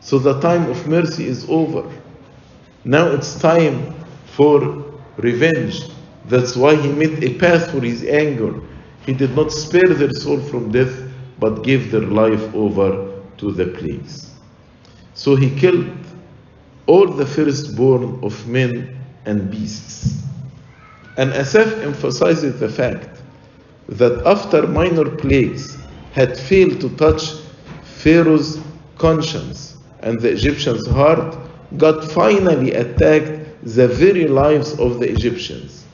So 0.00 0.18
the 0.18 0.40
time 0.40 0.70
of 0.70 0.86
mercy 0.86 1.26
is 1.26 1.48
over. 1.48 1.90
Now 2.84 3.08
it's 3.08 3.40
time 3.40 3.94
for 4.26 4.84
revenge. 5.16 5.90
That's 6.28 6.56
why 6.56 6.74
he 6.76 6.90
made 6.92 7.22
a 7.22 7.34
path 7.34 7.70
for 7.70 7.80
his 7.80 8.04
anger. 8.04 8.60
He 9.04 9.12
did 9.12 9.36
not 9.36 9.52
spare 9.52 9.94
their 9.94 10.12
soul 10.12 10.40
from 10.40 10.72
death, 10.72 10.94
but 11.38 11.62
gave 11.62 11.90
their 11.90 12.00
life 12.00 12.54
over 12.54 13.20
to 13.38 13.52
the 13.52 13.66
plagues. 13.66 14.30
So 15.14 15.36
he 15.36 15.50
killed 15.58 15.88
all 16.86 17.06
the 17.06 17.26
firstborn 17.26 18.18
of 18.22 18.46
men 18.48 18.98
and 19.24 19.50
beasts. 19.50 20.22
And 21.16 21.32
Asaph 21.32 21.82
emphasizes 21.82 22.60
the 22.60 22.68
fact 22.68 23.22
that 23.88 24.26
after 24.26 24.66
minor 24.66 25.08
plagues 25.08 25.76
had 26.12 26.36
failed 26.36 26.80
to 26.80 26.90
touch 26.96 27.34
Pharaoh's 27.84 28.60
conscience 28.98 29.76
and 30.00 30.20
the 30.20 30.32
Egyptians' 30.32 30.86
heart, 30.86 31.36
God 31.76 32.10
finally 32.10 32.72
attacked 32.72 33.46
the 33.62 33.88
very 33.88 34.26
lives 34.26 34.78
of 34.78 35.00
the 35.00 35.08
Egyptians. 35.10 35.85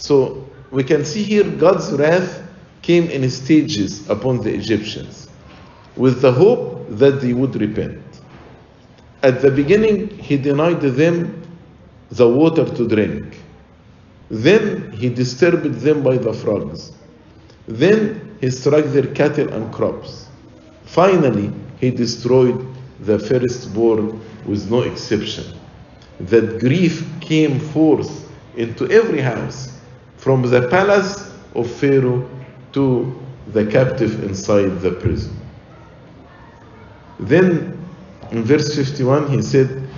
So 0.00 0.48
we 0.70 0.82
can 0.82 1.04
see 1.04 1.22
here 1.22 1.44
God's 1.44 1.92
wrath 1.92 2.42
came 2.80 3.10
in 3.10 3.28
stages 3.30 4.08
upon 4.08 4.38
the 4.38 4.52
Egyptians 4.54 5.28
with 5.94 6.22
the 6.22 6.32
hope 6.32 6.86
that 6.88 7.20
they 7.20 7.34
would 7.34 7.54
repent. 7.56 8.00
At 9.22 9.42
the 9.42 9.50
beginning, 9.50 10.08
he 10.18 10.38
denied 10.38 10.80
them 10.80 11.42
the 12.10 12.26
water 12.26 12.64
to 12.64 12.88
drink. 12.88 13.38
Then 14.30 14.90
he 14.92 15.10
disturbed 15.10 15.74
them 15.80 16.02
by 16.02 16.16
the 16.16 16.32
frogs. 16.32 16.92
Then 17.68 18.38
he 18.40 18.50
struck 18.50 18.86
their 18.86 19.08
cattle 19.08 19.52
and 19.52 19.70
crops. 19.72 20.28
Finally, 20.86 21.52
he 21.78 21.90
destroyed 21.90 22.66
the 23.00 23.18
firstborn 23.18 24.18
with 24.46 24.70
no 24.70 24.82
exception. 24.82 25.44
That 26.20 26.58
grief 26.58 27.04
came 27.20 27.60
forth 27.60 28.30
into 28.56 28.88
every 28.90 29.20
house, 29.20 29.79
from 30.20 30.42
the 30.42 30.68
palace 30.68 31.32
of 31.54 31.68
Pharaoh 31.70 32.28
to 32.72 33.18
the 33.48 33.64
captive 33.64 34.22
inside 34.22 34.80
the 34.82 34.92
prison. 34.92 35.34
Then 37.18 37.78
in 38.30 38.44
verse 38.44 38.76
51, 38.76 39.30
he 39.30 39.40
said, 39.40 39.88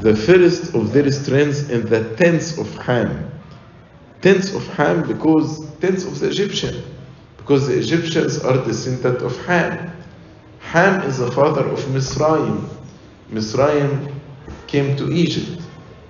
The 0.00 0.14
first 0.14 0.74
of 0.76 0.92
their 0.92 1.10
strength 1.10 1.68
in 1.68 1.88
the 1.88 2.14
tents 2.14 2.58
of 2.58 2.72
Ham. 2.78 3.28
Tents 4.20 4.54
of 4.54 4.64
Ham 4.68 5.06
because 5.06 5.68
tents 5.80 6.04
of 6.04 6.20
the 6.20 6.28
Egyptian, 6.28 6.84
because 7.36 7.66
the 7.66 7.76
Egyptians 7.76 8.38
are 8.38 8.64
descendant 8.64 9.20
of 9.20 9.36
Ham. 9.46 9.90
Ham 10.60 11.02
is 11.02 11.18
the 11.18 11.30
father 11.32 11.66
of 11.66 11.80
Misraim. 11.86 12.68
Misraim 13.32 14.14
came 14.68 14.96
to 14.96 15.12
Egypt, 15.12 15.60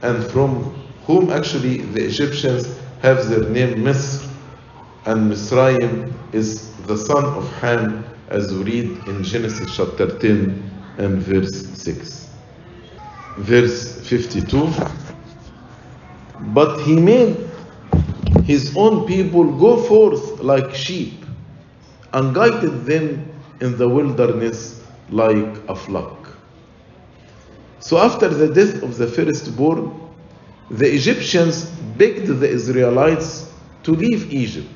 and 0.02 0.22
from 0.30 0.74
whom 1.06 1.30
actually 1.30 1.78
the 1.78 2.04
Egyptians 2.04 2.81
have 3.02 3.28
their 3.28 3.48
name 3.50 3.82
Misr. 3.82 4.28
And 5.04 5.30
Misraim 5.30 6.14
is 6.32 6.70
the 6.86 6.96
son 6.96 7.24
of 7.24 7.52
Ham, 7.54 8.04
as 8.28 8.54
we 8.54 8.62
read 8.62 9.08
in 9.08 9.24
Genesis 9.24 9.76
chapter 9.76 10.16
10 10.18 10.70
and 10.98 11.18
verse 11.18 11.66
6. 11.74 12.28
Verse 13.38 14.00
52 14.08 14.72
But 16.54 16.80
he 16.82 16.94
made 16.94 17.36
his 18.44 18.76
own 18.76 19.06
people 19.06 19.44
go 19.58 19.82
forth 19.82 20.38
like 20.40 20.72
sheep 20.72 21.24
and 22.12 22.32
guided 22.32 22.84
them 22.84 23.28
in 23.60 23.76
the 23.76 23.88
wilderness 23.88 24.80
like 25.10 25.56
a 25.68 25.74
flock. 25.74 26.28
So, 27.80 27.98
after 27.98 28.28
the 28.28 28.54
death 28.54 28.82
of 28.84 28.96
the 28.96 29.08
firstborn, 29.08 30.01
the 30.72 30.92
Egyptians 30.92 31.66
begged 31.96 32.26
the 32.26 32.48
Israelites 32.48 33.52
to 33.84 33.92
leave 33.92 34.32
Egypt 34.32 34.68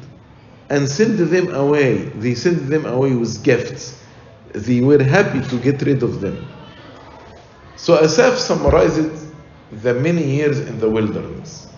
and 0.71 0.89
send 0.89 1.19
them 1.19 1.55
away. 1.55 1.97
They 1.97 2.35
sent 2.35 2.69
them 2.69 2.87
away 2.87 3.15
with 3.15 3.43
gifts 3.43 3.97
they 4.57 4.81
were 4.81 5.03
happy 5.03 5.43
to 5.49 5.59
get 5.59 5.83
rid 5.83 6.03
of 6.03 6.21
them. 6.21 6.47
So 7.77 8.03
Asaph 8.03 8.39
summarizes 8.39 9.33
the 9.71 9.93
many 9.95 10.25
years 10.25 10.61
in 10.61 10.81
the 10.81 10.89
wilderness. 10.89 11.69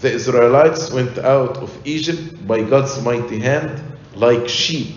The 0.00 0.10
Israelites 0.10 0.90
went 0.90 1.18
out 1.18 1.58
of 1.58 1.70
Egypt 1.86 2.44
by 2.46 2.62
God's 2.62 3.00
mighty 3.02 3.38
hand 3.38 3.80
like 4.16 4.48
sheep. 4.48 4.96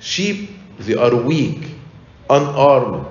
Sheep, 0.00 0.50
they 0.80 0.94
are 0.94 1.14
weak, 1.14 1.76
unarmed, 2.28 3.06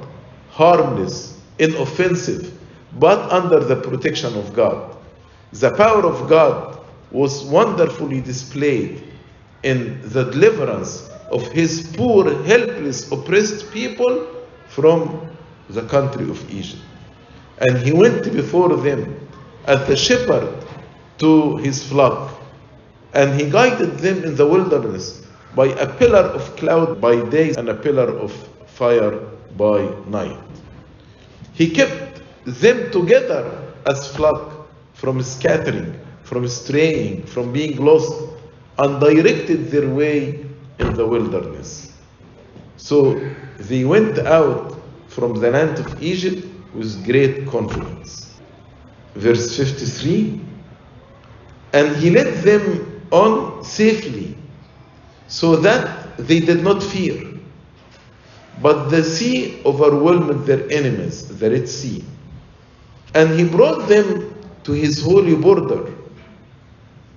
harmless, 0.49 1.39
inoffensive, 1.59 2.51
but 2.99 3.31
under 3.31 3.59
the 3.59 3.75
protection 3.75 4.35
of 4.37 4.53
God. 4.53 4.95
The 5.53 5.71
power 5.71 6.05
of 6.05 6.29
God 6.29 6.79
was 7.11 7.43
wonderfully 7.43 8.21
displayed 8.21 9.03
in 9.63 9.99
the 10.09 10.25
deliverance 10.25 11.09
of 11.31 11.47
his 11.51 11.91
poor, 11.95 12.43
helpless, 12.43 13.11
oppressed 13.11 13.71
people 13.71 14.27
from 14.67 15.29
the 15.69 15.83
country 15.83 16.29
of 16.29 16.49
Egypt. 16.51 16.81
And 17.59 17.77
he 17.77 17.91
went 17.91 18.23
before 18.33 18.75
them 18.75 19.27
as 19.65 19.87
the 19.87 19.95
shepherd 19.95 20.65
to 21.19 21.57
his 21.57 21.87
flock. 21.87 22.33
And 23.13 23.39
he 23.39 23.49
guided 23.49 23.99
them 23.99 24.23
in 24.23 24.35
the 24.35 24.47
wilderness 24.47 25.25
by 25.55 25.67
a 25.67 25.87
pillar 25.87 26.25
of 26.31 26.55
cloud 26.55 26.99
by 26.99 27.21
day 27.29 27.53
and 27.55 27.69
a 27.69 27.75
pillar 27.75 28.09
of 28.17 28.31
fire 28.67 29.19
by 29.57 29.93
night. 30.07 30.39
He 31.53 31.69
kept 31.69 32.10
them 32.45 32.91
together 32.91 33.73
as 33.85 34.15
flock 34.15 34.67
from 34.93 35.21
scattering, 35.21 35.99
from 36.23 36.47
straying, 36.47 37.25
from 37.25 37.51
being 37.51 37.77
lost, 37.83 38.13
and 38.77 38.99
directed 38.99 39.69
their 39.71 39.89
way 39.89 40.45
in 40.79 40.93
the 40.95 41.05
wilderness. 41.05 41.93
So 42.77 43.19
they 43.59 43.83
went 43.85 44.17
out 44.19 44.75
from 45.07 45.35
the 45.35 45.51
land 45.51 45.77
of 45.77 46.01
Egypt 46.01 46.47
with 46.73 47.05
great 47.05 47.47
confidence. 47.47 48.39
Verse 49.15 49.55
53 49.57 50.39
And 51.73 51.95
he 51.97 52.09
led 52.09 52.33
them 52.43 53.01
on 53.11 53.63
safely, 53.63 54.35
so 55.27 55.57
that 55.57 56.17
they 56.17 56.39
did 56.39 56.63
not 56.63 56.81
fear. 56.81 57.21
But 58.61 58.89
the 58.89 59.03
sea 59.03 59.61
overwhelmed 59.65 60.45
their 60.45 60.69
enemies, 60.71 61.27
the 61.27 61.49
Red 61.49 61.67
Sea. 61.67 62.03
And 63.13 63.39
he 63.39 63.45
brought 63.45 63.87
them 63.87 64.33
to 64.63 64.71
his 64.71 65.01
holy 65.01 65.35
border, 65.35 65.93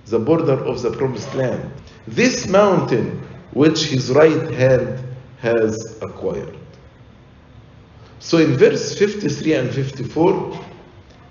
the 0.07 0.19
border 0.19 0.63
of 0.65 0.81
the 0.81 0.91
promised 0.91 1.33
land. 1.35 1.71
This 2.07 2.47
mountain 2.47 3.21
which 3.53 3.85
his 3.85 4.11
right 4.11 4.51
hand 4.51 5.03
has 5.39 5.97
acquired. 6.01 6.57
So 8.19 8.37
in 8.39 8.57
verse 8.57 8.97
53 8.97 9.53
and 9.53 9.71
54, 9.71 10.65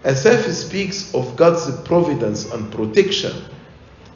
Asaph 0.05 0.53
speaks 0.53 1.15
of 1.15 1.35
God's 1.37 1.81
providence 1.83 2.51
and 2.53 2.71
protection 2.73 3.45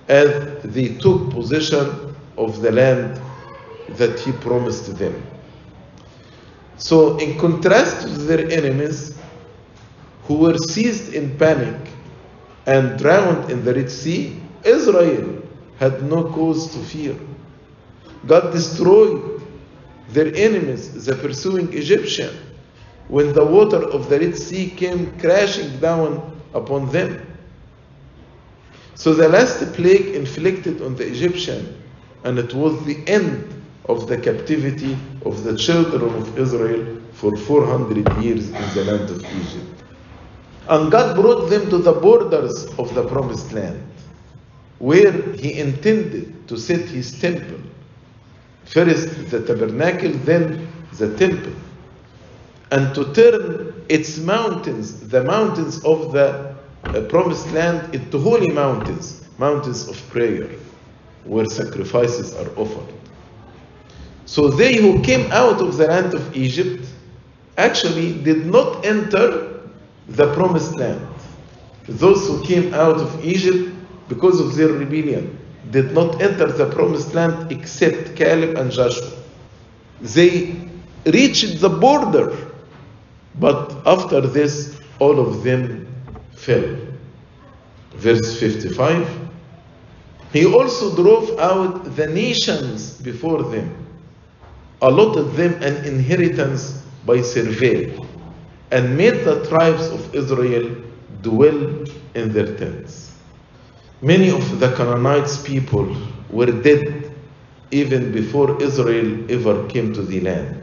as 0.09 0.63
they 0.63 0.95
took 0.95 1.31
possession 1.31 2.15
of 2.37 2.61
the 2.63 2.73
land 2.73 3.21
that 3.91 4.19
he 4.21 4.33
promised 4.33 4.97
them. 4.99 5.23
So, 6.77 7.19
in 7.19 7.39
contrast 7.39 8.03
to 8.03 8.09
their 8.09 8.49
enemies 8.51 9.18
who 10.29 10.35
were 10.35 10.59
seized 10.59 11.15
in 11.15 11.37
panic 11.39 11.91
and 12.67 12.99
drowned 12.99 13.51
in 13.51 13.65
the 13.65 13.73
Red 13.73 13.91
Sea, 13.91 14.39
Israel 14.63 15.43
had 15.79 16.03
no 16.03 16.25
cause 16.25 16.71
to 16.75 16.79
fear. 16.81 17.17
God 18.27 18.53
destroyed 18.53 19.41
their 20.11 20.35
enemies, 20.35 21.07
the 21.07 21.15
pursuing 21.15 21.73
Egyptian, 21.73 22.37
when 23.09 23.33
the 23.33 23.45
water 23.45 23.83
of 23.83 24.11
the 24.11 24.21
Red 24.21 24.37
Sea 24.37 24.69
came 24.69 25.19
crashing 25.19 25.81
down 25.81 26.39
upon 26.53 26.91
them. 26.91 27.25
So 28.97 29.15
the 29.15 29.31
last 29.31 29.73
plague 29.73 30.15
inflicted 30.15 30.83
on 30.83 30.95
the 30.95 31.07
Egyptian, 31.07 31.81
and 32.25 32.39
it 32.39 32.53
was 32.53 32.85
the 32.85 32.99
end 33.07 33.49
of 33.87 34.09
the 34.09 34.19
captivity 34.19 34.95
of 35.25 35.43
the 35.43 35.57
children 35.57 36.03
of 36.15 36.39
Israel 36.39 37.01
for 37.13 37.35
400 37.35 38.23
years 38.23 38.51
in 38.51 38.75
the 38.75 38.85
land 38.85 39.09
of 39.09 39.25
Egypt. 39.25 39.78
And 40.69 40.93
God 40.93 41.17
brought 41.17 41.49
them 41.49 41.71
to 41.71 41.79
the 41.79 41.93
borders 41.93 42.67
of 42.79 42.95
the 42.95 43.07
promised 43.07 43.53
land, 43.53 43.83
where 44.79 45.13
He 45.35 45.59
intended 45.59 46.47
to 46.49 46.59
set 46.59 46.81
His 46.89 47.19
temple. 47.19 47.59
First 48.65 49.31
the 49.31 49.45
tabernacle, 49.47 50.13
then 50.13 50.71
the 50.93 51.17
temple. 51.17 51.55
And 52.71 52.95
to 52.95 53.13
turn 53.15 53.87
its 53.89 54.19
mountains, 54.19 55.09
the 55.09 55.25
mountains 55.25 55.83
of 55.85 56.13
the 56.13 56.55
uh, 56.93 57.01
promised 57.09 57.51
land, 57.53 57.95
into 57.95 58.19
holy 58.19 58.49
mountains, 58.53 59.27
mountains 59.39 59.89
of 59.89 59.97
prayer, 60.11 60.51
where 61.25 61.47
sacrifices 61.47 62.35
are 62.37 62.51
offered. 62.57 62.93
So 64.27 64.49
they 64.49 64.77
who 64.77 65.03
came 65.03 65.33
out 65.33 65.63
of 65.63 65.79
the 65.79 65.87
land 65.87 66.13
of 66.13 66.37
Egypt 66.37 66.87
actually 67.57 68.23
did 68.23 68.45
not 68.45 68.85
enter 68.85 69.48
the 70.09 70.33
promised 70.35 70.77
land. 70.77 71.07
Those 71.87 72.27
who 72.27 72.45
came 72.45 72.75
out 72.75 72.97
of 72.97 73.25
Egypt 73.25 73.75
because 74.09 74.41
of 74.41 74.57
their 74.57 74.69
rebellion 74.69 75.39
did 75.71 75.93
not 75.93 76.21
enter 76.23 76.51
the 76.51 76.67
promised 76.71 77.15
land 77.15 77.53
except 77.53 78.17
Caleb 78.17 78.57
and 78.57 78.71
Joshua. 78.71 79.11
They 80.01 80.57
reached 81.05 81.61
the 81.61 81.69
border, 81.69 82.35
but 83.39 83.75
after 83.87 84.21
this, 84.21 84.81
all 84.99 85.19
of 85.19 85.45
them 85.45 85.87
fell. 86.33 86.77
Verse 87.95 88.39
55 88.39 89.29
He 90.33 90.47
also 90.47 90.95
drove 90.95 91.39
out 91.39 91.97
the 91.97 92.07
nations 92.07 92.95
before 93.01 93.43
them, 93.43 93.87
allotted 94.81 95.33
them 95.33 95.55
an 95.63 95.85
inheritance 95.85 96.83
by 97.05 97.21
survey, 97.21 97.97
and 98.71 98.97
made 98.97 99.25
the 99.25 99.47
tribes 99.49 99.87
of 99.89 100.15
Israel 100.15 100.77
dwell 101.23 101.85
in 102.15 102.33
their 102.33 102.57
tents. 102.57 103.13
Many 104.03 104.31
of 104.31 104.61
the 104.61 104.75
Canaanites 104.77 105.43
people 105.43 105.97
were 106.31 106.53
dead 106.53 107.11
even 107.71 108.13
before 108.13 108.63
Israel 108.63 109.31
ever 109.31 109.67
came 109.69 109.93
to 109.95 110.03
the 110.03 110.21
land. 110.21 110.63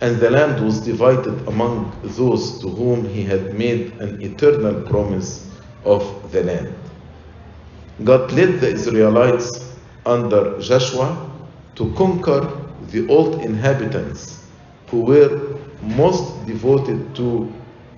And 0.00 0.16
the 0.18 0.30
land 0.30 0.64
was 0.64 0.80
divided 0.80 1.46
among 1.48 1.92
those 2.02 2.60
to 2.60 2.68
whom 2.68 3.08
he 3.08 3.22
had 3.22 3.54
made 3.54 3.92
an 4.00 4.20
eternal 4.22 4.82
promise 4.82 5.50
of 5.84 6.32
the 6.32 6.42
land. 6.42 6.74
God 8.02 8.32
led 8.32 8.60
the 8.60 8.68
Israelites 8.68 9.72
under 10.04 10.58
Joshua 10.60 11.30
to 11.76 11.92
conquer 11.94 12.40
the 12.90 13.06
old 13.08 13.40
inhabitants 13.40 14.50
who 14.90 15.00
were 15.00 15.43
most 15.96 16.46
devoted 16.46 17.14
to 17.16 17.52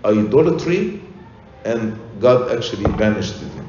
idolatry, 0.05 1.01
and 1.65 1.99
God 2.21 2.57
actually 2.57 2.91
banished 2.97 3.41
them. 3.41 3.69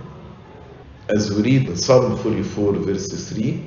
As 1.10 1.32
we 1.34 1.42
read 1.44 1.70
in 1.70 1.78
Psalm 1.78 2.18
44, 2.18 2.74
verse 2.74 3.30
3, 3.30 3.64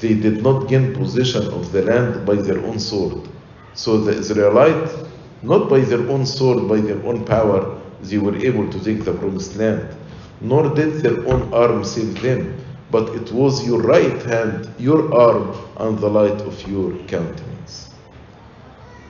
they 0.00 0.14
did 0.14 0.42
not 0.42 0.68
gain 0.68 0.94
possession 0.94 1.46
of 1.48 1.72
the 1.72 1.82
land 1.82 2.26
by 2.26 2.34
their 2.34 2.58
own 2.64 2.78
sword. 2.78 3.28
So 3.74 3.98
the 3.98 4.12
Israelites, 4.18 4.94
not 5.42 5.68
by 5.68 5.80
their 5.80 6.08
own 6.08 6.26
sword, 6.26 6.68
by 6.68 6.80
their 6.80 7.02
own 7.06 7.24
power, 7.24 7.80
they 8.02 8.18
were 8.18 8.36
able 8.36 8.68
to 8.70 8.82
take 8.82 9.04
the 9.04 9.12
promised 9.12 9.56
land. 9.56 9.96
Nor 10.40 10.74
did 10.74 11.02
their 11.02 11.24
own 11.26 11.52
arm 11.52 11.84
save 11.84 12.20
them, 12.22 12.56
but 12.90 13.14
it 13.14 13.30
was 13.30 13.66
your 13.66 13.80
right 13.82 14.22
hand, 14.22 14.68
your 14.78 15.14
arm, 15.14 15.54
and 15.76 15.98
the 15.98 16.08
light 16.08 16.40
of 16.42 16.66
your 16.66 16.96
countenance. 17.06 17.90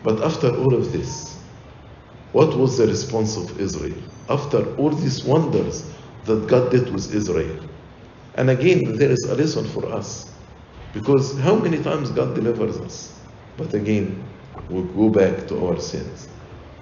But 0.03 0.23
after 0.23 0.55
all 0.57 0.75
of 0.75 0.93
this, 0.93 1.39
what 2.33 2.57
was 2.57 2.79
the 2.79 2.87
response 2.87 3.37
of 3.37 3.61
Israel? 3.61 3.99
After 4.29 4.75
all 4.77 4.91
these 4.91 5.25
wonders 5.25 5.91
that 6.25 6.47
God 6.49 6.71
did 6.71 6.93
with 6.93 7.15
Israel. 7.15 7.59
And 8.37 8.51
again, 8.51 8.97
there 8.97 9.11
is 9.11 9.25
a 9.29 9.35
lesson 9.35 9.67
for 9.67 9.87
us. 9.93 10.33
Because 10.93 11.39
how 11.41 11.57
many 11.57 11.83
times 11.83 12.11
God 12.11 12.35
delivers 12.35 12.79
us? 12.79 13.21
But 13.57 13.75
again, 13.75 14.25
we 14.71 14.83
go 14.95 15.11
back 15.11 15.49
to 15.49 15.67
our 15.67 15.81
sins. 15.81 16.29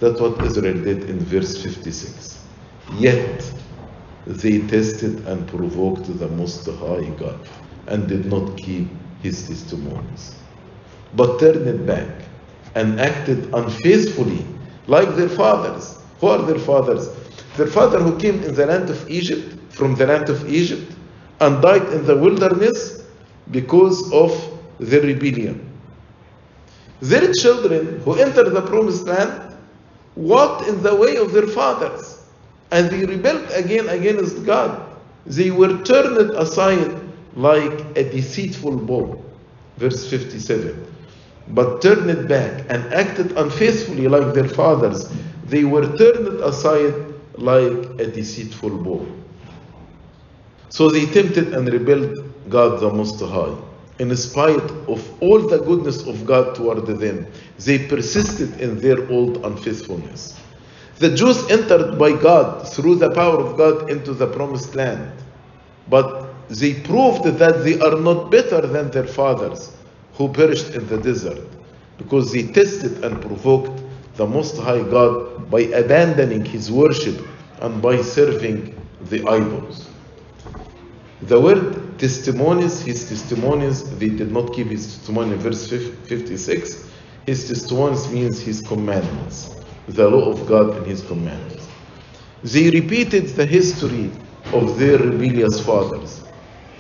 That's 0.01 0.21
what 0.21 0.45
Israel 0.45 0.83
did 0.85 1.11
in 1.11 1.19
verse 1.21 1.63
56. 1.63 2.45
Yet 2.99 3.53
they 4.27 4.61
tested 4.67 5.27
and 5.27 5.47
provoked 5.49 6.07
the 6.19 6.29
Most 6.29 6.67
High 6.67 7.11
God 7.19 7.41
and 7.89 8.07
did 8.09 8.27
not 8.27 8.57
keep 8.57 8.89
his 9.23 9.49
testimonies, 9.49 10.37
but 11.15 11.41
turned 11.41 11.87
back 11.87 12.28
and 12.75 13.01
acted 13.01 13.53
unfaithfully 13.55 14.45
like 14.87 15.15
their 15.17 15.29
fathers. 15.29 15.99
Who 16.21 16.29
are 16.29 16.43
their 16.43 16.59
fathers? 16.59 17.09
Their 17.57 17.67
father 17.67 18.01
who 18.01 18.19
came 18.19 18.43
in 18.43 18.55
the 18.55 18.67
land 18.67 18.91
of 18.91 19.09
Egypt, 19.11 19.57
from 19.71 19.95
the 19.95 20.07
land 20.07 20.29
of 20.29 20.49
Egypt, 20.49 20.93
and 21.41 21.63
died 21.63 21.87
in 21.93 22.05
the 22.07 22.17
wilderness 22.17 23.05
because 23.51 24.13
of 24.13 24.33
their 24.79 25.03
rebellion. 25.03 25.65
Their 27.01 27.33
children 27.33 28.01
who 28.01 28.15
entered 28.15 28.51
the 28.51 28.63
promised 28.63 29.07
land 29.07 29.57
walked 30.17 30.69
in 30.69 30.83
the 30.83 30.95
way 30.95 31.17
of 31.17 31.33
their 31.33 31.47
fathers, 31.47 32.25
and 32.71 32.91
they 32.91 33.05
rebelled 33.07 33.49
again 33.53 33.89
against 33.89 34.45
God. 34.45 34.85
They 35.27 35.51
were 35.51 35.83
turned 35.83 36.31
aside 36.33 37.01
like 37.35 37.97
a 37.97 38.03
deceitful 38.11 38.79
bow. 38.79 39.23
Verse 39.77 40.09
57. 40.11 40.87
But 41.51 41.81
turned 41.81 42.11
it 42.11 42.29
back 42.29 42.65
and 42.69 42.85
acted 42.93 43.33
unfaithfully 43.37 44.07
like 44.09 44.35
their 44.35 44.49
fathers. 44.49 45.11
They 45.47 45.65
were 45.65 45.87
turned 45.97 46.41
aside 46.41 46.95
like 47.37 48.01
a 48.01 48.07
deceitful 48.07 48.79
bow. 48.79 49.07
So 50.69 50.91
they 50.91 51.07
tempted 51.07 51.55
and 51.55 51.67
rebelled 51.73 52.51
God 52.51 52.81
the 52.81 52.93
Most 52.93 53.21
High. 53.21 53.57
In 53.99 54.15
spite 54.17 54.71
of 54.87 55.23
all 55.23 55.41
the 55.41 55.59
goodness 55.59 56.07
of 56.07 56.27
God 56.27 56.55
toward 56.55 56.87
them, 56.87 57.27
they 57.59 57.79
persisted 57.89 58.61
in 58.61 58.79
their 58.79 59.11
old 59.11 59.45
unfaithfulness. 59.45 60.39
The 60.99 61.15
Jews 61.15 61.51
entered 61.51 61.99
by 61.99 62.13
God 62.13 62.69
through 62.69 62.97
the 62.97 63.11
power 63.11 63.39
of 63.39 63.57
God 63.57 63.91
into 63.91 64.13
the 64.13 64.27
promised 64.27 64.75
land, 64.75 65.11
but 65.89 66.29
they 66.49 66.75
proved 66.75 67.25
that 67.25 67.65
they 67.65 67.81
are 67.81 67.99
not 67.99 68.31
better 68.31 68.61
than 68.61 68.91
their 68.91 69.07
fathers 69.07 69.73
who 70.19 70.29
perished 70.29 70.75
in 70.75 70.87
the 70.89 70.99
desert 70.99 71.39
because 71.97 72.33
they 72.33 72.43
tested 72.43 73.03
and 73.05 73.23
provoked 73.23 73.71
the 74.17 74.27
Most 74.27 74.59
High 74.59 74.83
God 74.83 75.51
by 75.51 75.61
abandoning 75.61 76.45
His 76.45 76.71
worship 76.71 77.19
and 77.61 77.81
by 77.81 78.03
serving 78.03 78.75
the 79.09 79.27
idols. 79.27 79.89
The 81.23 81.41
word 81.41 81.99
testimonies, 81.99 82.81
his 82.83 83.09
testimonies, 83.09 83.83
they 83.99 84.09
did 84.09 84.31
not 84.31 84.53
keep 84.55 84.69
his 84.69 84.99
testimony. 84.99 85.35
Verse 85.37 85.69
56 85.69 86.89
his 87.27 87.47
testimonies 87.47 88.11
means 88.11 88.41
his 88.41 88.67
commandments, 88.67 89.55
the 89.87 90.09
law 90.09 90.31
of 90.31 90.47
God 90.49 90.79
and 90.79 90.87
his 90.87 91.03
commandments. 91.03 91.69
They 92.43 92.71
repeated 92.71 93.27
the 93.37 93.45
history 93.45 94.11
of 94.55 94.79
their 94.79 94.97
rebellious 94.97 95.61
fathers, 95.61 96.23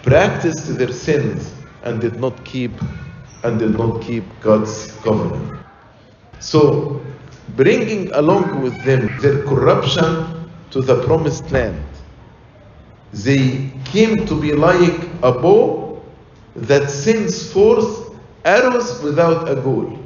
practiced 0.03 0.79
their 0.79 0.93
sins, 0.93 1.53
and 1.83 2.01
did 2.01 2.19
not 2.19 2.47
keep 2.47 2.71
and 3.45 3.59
did 3.59 3.79
not 3.79 4.03
keep 4.03 4.25
God's 4.41 4.93
covenant. 5.03 5.61
So, 6.41 7.01
bringing 7.57 8.11
along 8.13 8.63
with 8.63 8.83
them 8.85 9.17
their 9.21 9.43
corruption 9.45 10.51
to 10.71 10.81
the 10.81 11.03
promised 11.05 11.51
land, 11.51 11.83
they 13.13 13.71
came 13.85 14.27
to 14.27 14.41
be 14.41 14.53
like 14.53 15.01
a 15.23 15.33
bow 15.33 16.03
that 16.55 16.91
sends 16.91 17.53
forth 17.53 18.15
arrows 18.45 19.03
without 19.03 19.49
a 19.49 19.57
goal. 19.57 19.99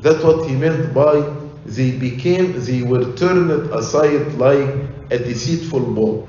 That's 0.00 0.22
what 0.22 0.48
he 0.48 0.54
meant 0.54 0.92
by 0.92 1.22
they 1.66 1.90
became, 1.90 2.60
they 2.60 2.82
were 2.82 3.12
turned 3.16 3.50
aside 3.72 4.34
like 4.34 4.68
a 5.10 5.18
deceitful 5.18 5.80
bow. 5.80 6.28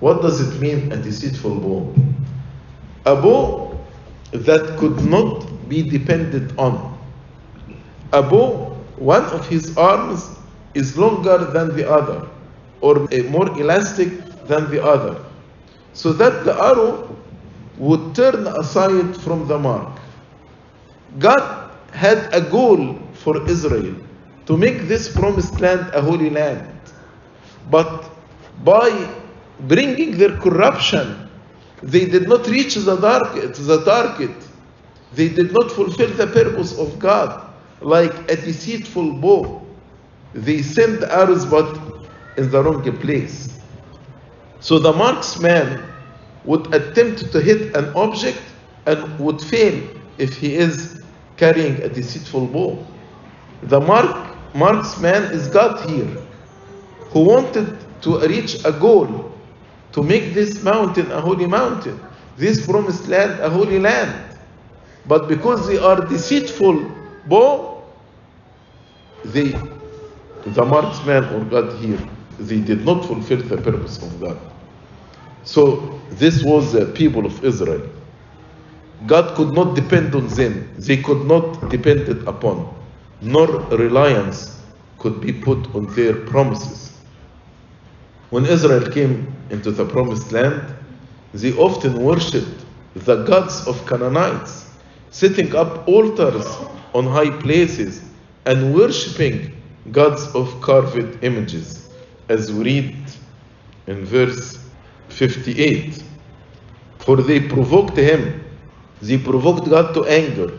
What 0.00 0.22
does 0.22 0.40
it 0.40 0.60
mean, 0.60 0.90
a 0.90 0.96
deceitful 0.96 1.60
bow? 1.60 1.94
A 3.06 3.14
bow 3.14 3.78
that 4.32 4.76
could 4.78 5.04
not 5.04 5.46
be 5.68 5.82
depended 5.82 6.56
on. 6.58 6.98
A 8.12 8.22
bow, 8.22 8.76
one 8.96 9.24
of 9.26 9.46
his 9.48 9.76
arms 9.76 10.28
is 10.74 10.96
longer 10.96 11.38
than 11.38 11.76
the 11.76 11.88
other, 11.88 12.28
or 12.80 13.08
more 13.28 13.48
elastic 13.58 14.10
than 14.46 14.70
the 14.70 14.82
other, 14.82 15.22
so 15.92 16.12
that 16.12 16.44
the 16.44 16.54
arrow 16.54 17.16
would 17.78 18.14
turn 18.14 18.46
aside 18.46 19.16
from 19.16 19.46
the 19.48 19.58
mark. 19.58 19.98
God 21.18 21.70
had 21.92 22.32
a 22.32 22.40
goal 22.40 22.98
for 23.12 23.48
Israel 23.48 23.94
to 24.46 24.56
make 24.56 24.88
this 24.88 25.14
promised 25.14 25.60
land 25.60 25.90
a 25.94 26.00
holy 26.00 26.30
land. 26.30 26.68
But 27.70 28.10
by 28.64 29.08
bringing 29.60 30.16
their 30.18 30.36
corruption, 30.38 31.28
they 31.82 32.06
did 32.06 32.28
not 32.28 32.46
reach 32.48 32.74
the 32.74 32.96
target, 32.96 33.54
the 33.54 33.84
target. 33.84 34.41
They 35.14 35.28
did 35.28 35.52
not 35.52 35.70
fulfill 35.70 36.10
the 36.10 36.26
purpose 36.26 36.78
of 36.78 36.98
God 36.98 37.48
like 37.80 38.14
a 38.30 38.36
deceitful 38.36 39.14
bow. 39.14 39.60
They 40.34 40.62
sent 40.62 41.02
arrows 41.04 41.44
but 41.44 41.78
in 42.36 42.50
the 42.50 42.62
wrong 42.62 42.82
place. 42.98 43.58
So 44.60 44.78
the 44.78 44.92
marksman 44.92 45.82
would 46.44 46.74
attempt 46.74 47.32
to 47.32 47.40
hit 47.40 47.76
an 47.76 47.92
object 47.94 48.42
and 48.86 49.18
would 49.18 49.40
fail 49.40 49.88
if 50.18 50.36
he 50.36 50.54
is 50.56 51.02
carrying 51.36 51.82
a 51.82 51.88
deceitful 51.88 52.46
bow. 52.48 52.86
The 53.62 53.80
mark, 53.80 54.54
marksman 54.54 55.24
is 55.32 55.48
God 55.48 55.88
here, 55.90 56.16
who 57.10 57.20
wanted 57.24 57.78
to 58.02 58.20
reach 58.28 58.64
a 58.64 58.72
goal 58.72 59.32
to 59.92 60.02
make 60.02 60.34
this 60.34 60.62
mountain 60.62 61.10
a 61.12 61.20
holy 61.20 61.46
mountain, 61.46 62.00
this 62.36 62.64
promised 62.66 63.08
land 63.08 63.40
a 63.40 63.50
holy 63.50 63.78
land. 63.78 64.31
But 65.06 65.28
because 65.28 65.66
they 65.68 65.78
are 65.78 66.06
deceitful 66.06 66.90
bow, 67.26 67.84
they, 69.24 69.70
the 70.44 70.64
marksman 70.64 71.24
or 71.34 71.44
God 71.44 71.78
here, 71.80 72.00
they 72.38 72.60
did 72.60 72.84
not 72.84 73.04
fulfill 73.04 73.42
the 73.42 73.58
purpose 73.58 74.02
of 74.02 74.20
God. 74.20 74.38
So 75.44 76.00
this 76.10 76.42
was 76.42 76.72
the 76.72 76.86
people 76.86 77.26
of 77.26 77.44
Israel. 77.44 77.90
God 79.06 79.36
could 79.36 79.52
not 79.52 79.76
depend 79.76 80.14
on 80.14 80.28
them. 80.28 80.74
They 80.78 80.98
could 80.98 81.26
not 81.26 81.70
depend 81.70 82.08
upon, 82.28 82.74
nor 83.20 83.46
reliance 83.70 84.60
could 84.98 85.20
be 85.20 85.32
put 85.32 85.74
on 85.74 85.86
their 85.94 86.14
promises. 86.26 86.92
When 88.30 88.46
Israel 88.46 88.90
came 88.90 89.34
into 89.50 89.72
the 89.72 89.86
promised 89.86 90.32
land, 90.32 90.74
they 91.34 91.52
often 91.54 91.94
worshipped 92.02 92.66
the 92.94 93.24
gods 93.24 93.66
of 93.66 93.86
Canaanites, 93.86 94.71
setting 95.12 95.54
up 95.54 95.86
altars 95.86 96.46
on 96.94 97.06
high 97.06 97.30
places 97.40 98.02
and 98.46 98.74
worshipping 98.74 99.54
gods 99.92 100.26
of 100.34 100.60
carved 100.60 101.22
images, 101.22 101.90
as 102.28 102.50
we 102.50 102.64
read 102.64 102.96
in 103.86 104.04
verse 104.04 104.58
58. 105.08 106.02
For 106.98 107.16
they 107.18 107.40
provoked 107.40 107.96
him, 107.96 108.42
they 109.02 109.18
provoked 109.18 109.68
God 109.68 109.92
to 109.94 110.04
anger 110.06 110.50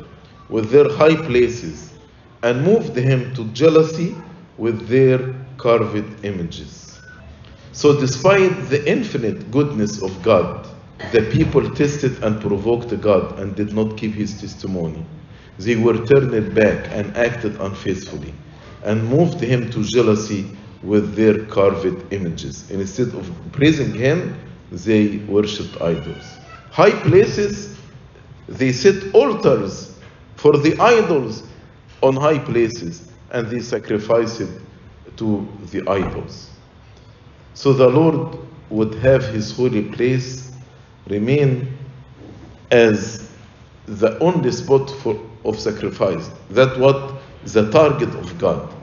with 0.50 0.70
their 0.70 0.90
high 0.94 1.16
places 1.16 1.94
and 2.44 2.64
moved 2.64 2.96
him 2.96 3.34
to 3.34 3.46
jealousy 3.54 4.16
with 4.58 4.88
their 4.88 5.34
carved 5.58 6.24
images. 6.24 7.00
So, 7.72 8.00
despite 8.00 8.70
the 8.70 8.88
infinite 8.88 9.50
goodness 9.50 10.04
of 10.04 10.22
God, 10.22 10.68
the 11.12 11.22
people 11.32 11.70
tested 11.72 12.24
and 12.24 12.40
provoked 12.42 13.00
God 13.02 13.40
and 13.40 13.56
did 13.56 13.74
not 13.74 13.98
keep 13.98 14.14
his 14.14 14.40
testimony. 14.40 15.06
They 15.58 15.76
were 15.76 16.06
turned 16.06 16.56
back 16.56 16.88
and 16.92 17.16
acted 17.16 17.60
unfaithfully 17.60 18.34
and 18.84 19.08
moved 19.08 19.40
him 19.40 19.70
to 19.72 19.84
jealousy 19.84 20.50
with 20.82 21.16
their 21.16 21.46
carved 21.46 22.12
images. 22.12 22.70
Instead 22.72 23.10
of 23.10 23.32
praising 23.52 23.94
him, 23.94 24.38
they 24.72 25.18
worshipped 25.30 25.82
idols. 25.82 26.38
High 26.72 26.92
places, 27.04 27.78
they 28.48 28.72
set 28.72 29.14
altars 29.14 29.98
for 30.36 30.58
the 30.58 30.78
idols 30.80 31.44
on 32.02 32.16
high 32.16 32.40
places 32.40 33.12
and 33.32 33.48
they 33.48 33.62
sacrificed 33.62 34.42
to 35.18 35.48
the 35.72 35.88
idols. 35.88 36.50
So 37.54 37.72
the 37.72 37.88
Lord 37.88 38.38
would 38.70 38.96
have 38.96 39.26
his 39.28 39.56
holy 39.56 39.84
place 39.84 40.43
remain 41.08 41.78
as 42.72 43.30
the 43.86 44.18
only 44.20 44.52
spot 44.52 44.90
for, 44.90 45.20
of 45.46 45.60
sacrifice. 45.60 46.30
That 46.50 46.78
what 46.80 47.16
the 47.44 47.70
target 47.72 48.10
of 48.16 48.38
God 48.40 48.74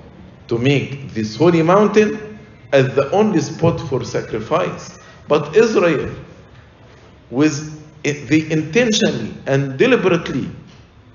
to 0.48 0.58
make 0.58 1.12
this 1.14 1.36
holy 1.36 1.62
mountain 1.62 2.38
as 2.72 2.94
the 2.94 3.10
only 3.12 3.40
spot 3.40 3.80
for 3.88 4.04
sacrifice. 4.04 4.98
But 5.28 5.56
Israel, 5.56 6.14
with 7.30 7.78
they 8.02 8.50
intentionally 8.50 9.34
and 9.46 9.78
deliberately, 9.78 10.50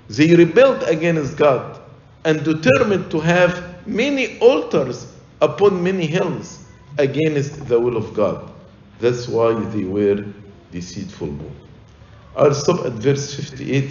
they 0.08 0.34
rebelled 0.34 0.82
against 0.84 1.36
God 1.36 1.80
and 2.24 2.42
determined 2.44 3.10
to 3.10 3.20
have 3.20 3.86
many 3.86 4.38
altars 4.38 5.12
upon 5.40 5.82
many 5.82 6.06
hills 6.06 6.64
against 6.98 7.66
the 7.68 7.78
will 7.78 7.96
of 7.96 8.14
God. 8.14 8.50
That's 9.00 9.28
why 9.28 9.52
they 9.54 9.84
were 9.84 10.24
deceitful. 10.76 11.34
I'll 12.36 12.54
stop 12.54 12.84
at 12.84 12.92
verse 12.92 13.34
58, 13.34 13.90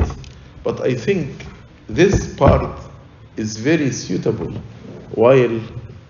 but 0.63 0.81
I 0.81 0.93
think 0.93 1.29
this 1.87 2.35
part 2.35 2.79
is 3.37 3.57
very 3.57 3.91
suitable 3.91 4.53
while 5.15 5.59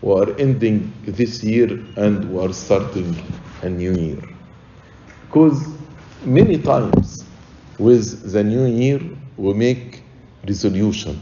we 0.01 0.11
are 0.21 0.29
ending 0.37 0.91
this 1.05 1.43
year 1.43 1.69
and 1.95 2.29
we 2.31 2.45
are 2.45 2.53
starting 2.53 3.15
a 3.61 3.69
new 3.69 3.93
year. 3.93 4.21
Because 5.25 5.59
many 6.25 6.57
times 6.57 7.23
with 7.79 8.31
the 8.33 8.43
new 8.43 8.65
year 8.65 8.99
we 9.37 9.53
make 9.53 10.03
resolution 10.47 11.19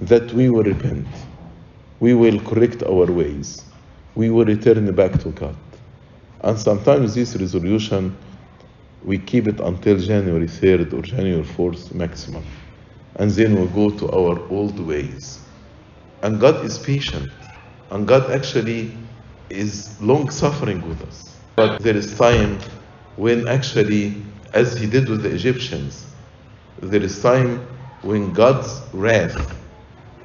that 0.00 0.32
we 0.32 0.50
will 0.50 0.64
repent, 0.64 1.06
we 2.00 2.14
will 2.14 2.40
correct 2.40 2.82
our 2.82 3.06
ways. 3.06 3.64
We 4.16 4.30
will 4.30 4.44
return 4.44 4.92
back 4.94 5.20
to 5.20 5.30
God. 5.30 5.56
And 6.40 6.58
sometimes 6.58 7.14
this 7.14 7.36
resolution, 7.36 8.16
we 9.06 9.18
keep 9.18 9.46
it 9.46 9.60
until 9.60 9.96
January 9.96 10.46
3rd 10.46 10.92
or 10.92 11.00
January 11.00 11.44
4th 11.44 11.94
maximum. 11.94 12.42
And 13.14 13.30
then 13.30 13.58
we 13.58 13.66
go 13.68 13.96
to 13.98 14.10
our 14.10 14.36
old 14.50 14.78
ways. 14.80 15.38
And 16.22 16.40
God 16.40 16.64
is 16.64 16.76
patient. 16.76 17.30
And 17.90 18.06
God 18.06 18.30
actually 18.32 18.90
is 19.48 20.02
long 20.02 20.28
suffering 20.30 20.86
with 20.88 21.00
us. 21.02 21.36
But 21.54 21.82
there 21.82 21.96
is 21.96 22.18
time 22.18 22.58
when 23.14 23.46
actually, 23.46 24.12
as 24.54 24.76
He 24.76 24.86
did 24.86 25.08
with 25.08 25.22
the 25.22 25.32
Egyptians, 25.32 26.04
there 26.82 27.02
is 27.02 27.22
time 27.22 27.64
when 28.02 28.32
God's 28.32 28.82
wrath 28.92 29.38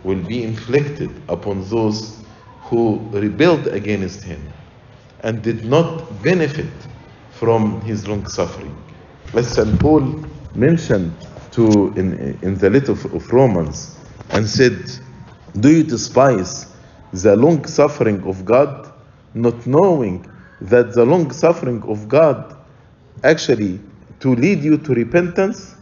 will 0.04 0.24
be 0.24 0.44
inflicted 0.44 1.22
upon 1.30 1.70
those 1.70 2.26
who 2.64 3.10
rebelled 3.14 3.68
against 3.68 4.24
Him 4.24 4.52
and 5.20 5.44
did 5.44 5.64
not 5.64 6.24
benefit 6.24 6.88
from 7.42 7.82
His 7.82 8.08
long 8.08 8.28
suffering. 8.28 8.78
As 9.34 9.56
St. 9.56 9.80
Paul 9.80 10.24
mentioned 10.54 11.12
to 11.54 11.92
in, 11.98 12.38
in 12.44 12.56
the 12.56 12.70
letter 12.70 12.92
of, 12.92 13.04
of 13.16 13.34
Romans 13.34 13.98
and 14.30 14.48
said, 14.48 14.78
Do 15.60 15.76
you 15.76 15.82
despise 15.82 16.72
the 17.12 17.36
long 17.36 17.66
suffering 17.66 18.22
of 18.30 18.46
God, 18.46 18.94
not 19.34 19.66
knowing 19.66 20.24
that 20.62 20.94
the 20.94 21.04
long 21.04 21.32
suffering 21.32 21.82
of 21.88 22.08
God 22.08 22.56
actually 23.24 23.80
to 24.20 24.36
lead 24.36 24.64
you 24.64 24.78
to 24.78 24.94
repentance, 24.94 25.74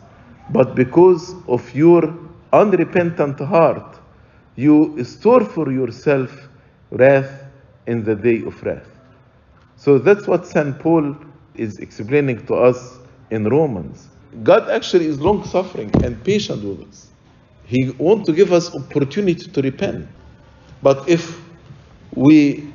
but 0.51 0.76
because 0.76 1.36
of 1.49 1.76
your 1.76 2.18
unrepentant 2.53 3.38
heart, 3.38 3.99
you 4.55 5.03
store 5.03 5.43
for 5.43 5.70
yourself 5.74 6.32
wrath 6.91 7.43
in 7.86 8.05
the 8.05 8.16
day 8.16 8.43
of 8.45 8.64
wrath. 8.64 8.88
So 9.76 9.97
that's 9.97 10.26
what 10.26 10.47
St. 10.47 10.80
Paul 10.80 11.18
is 11.56 11.80
explaining 11.80 12.45
to 12.47 12.56
us 12.56 12.97
in 13.32 13.47
Romans. 13.47 14.08
God 14.43 14.70
actually 14.70 15.06
is 15.06 15.20
long 15.20 15.43
suffering 15.43 15.91
and 16.04 16.24
patient 16.24 16.64
with 16.64 16.88
us. 16.88 17.08
He 17.66 17.91
wants 17.97 18.26
to 18.28 18.34
give 18.34 18.52
us 18.54 18.74
opportunity 18.76 19.50
to 19.50 19.62
repent. 19.62 20.08
But 20.82 21.08
if 21.08 21.41
we 22.16 22.72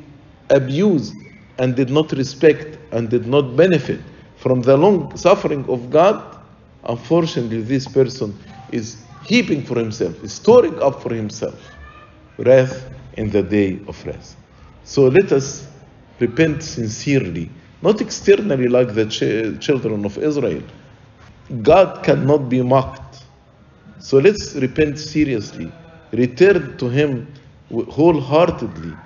abused 0.50 1.14
and 1.58 1.74
did 1.74 1.90
not 1.90 2.12
respect 2.12 2.78
and 2.92 3.08
did 3.08 3.26
not 3.26 3.56
benefit 3.56 4.00
from 4.36 4.62
the 4.62 4.76
long 4.76 5.16
suffering 5.16 5.64
of 5.68 5.90
God, 5.90 6.38
unfortunately, 6.84 7.62
this 7.62 7.86
person 7.86 8.38
is 8.70 9.04
heaping 9.24 9.64
for 9.64 9.78
himself, 9.78 10.22
is 10.22 10.32
storing 10.32 10.80
up 10.82 11.02
for 11.02 11.14
himself 11.14 11.58
wrath 12.38 12.90
in 13.14 13.30
the 13.30 13.42
day 13.42 13.80
of 13.86 14.04
wrath. 14.06 14.36
So 14.84 15.08
let 15.08 15.32
us 15.32 15.66
repent 16.20 16.62
sincerely, 16.62 17.50
not 17.84 18.00
externally 18.00 18.68
like 18.68 18.94
the 18.94 19.06
ch- 19.06 19.60
children 19.64 20.06
of 20.06 20.18
Israel. 20.18 20.62
God 21.62 22.02
cannot 22.02 22.48
be 22.48 22.62
mocked. 22.62 23.24
So 23.98 24.18
let's 24.18 24.54
repent 24.56 24.98
seriously, 24.98 25.72
return 26.12 26.78
to 26.78 26.88
Him 26.88 27.32
wholeheartedly, 27.70 28.96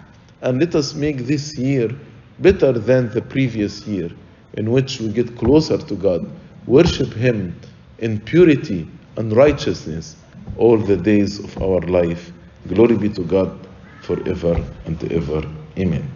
and 0.42 0.60
let 0.60 0.76
us 0.76 0.94
make 0.94 1.26
this 1.26 1.58
year 1.58 1.90
better 2.38 2.72
than 2.72 3.10
the 3.10 3.22
previous 3.22 3.86
year, 3.86 4.10
in 4.54 4.70
which 4.70 5.00
we 5.00 5.08
get 5.08 5.36
closer 5.36 5.78
to 5.78 5.94
God, 5.96 6.30
worship 6.66 7.12
Him 7.14 7.58
in 7.98 8.20
purity 8.20 8.88
and 9.16 9.32
righteousness 9.36 10.16
all 10.56 10.78
the 10.78 10.96
days 10.96 11.40
of 11.40 11.60
our 11.62 11.80
life. 11.82 12.32
Glory 12.68 12.96
be 12.96 13.08
to 13.10 13.24
God 13.24 13.66
forever 14.02 14.64
and 14.86 15.12
ever. 15.12 15.42
Amen. 15.78 16.08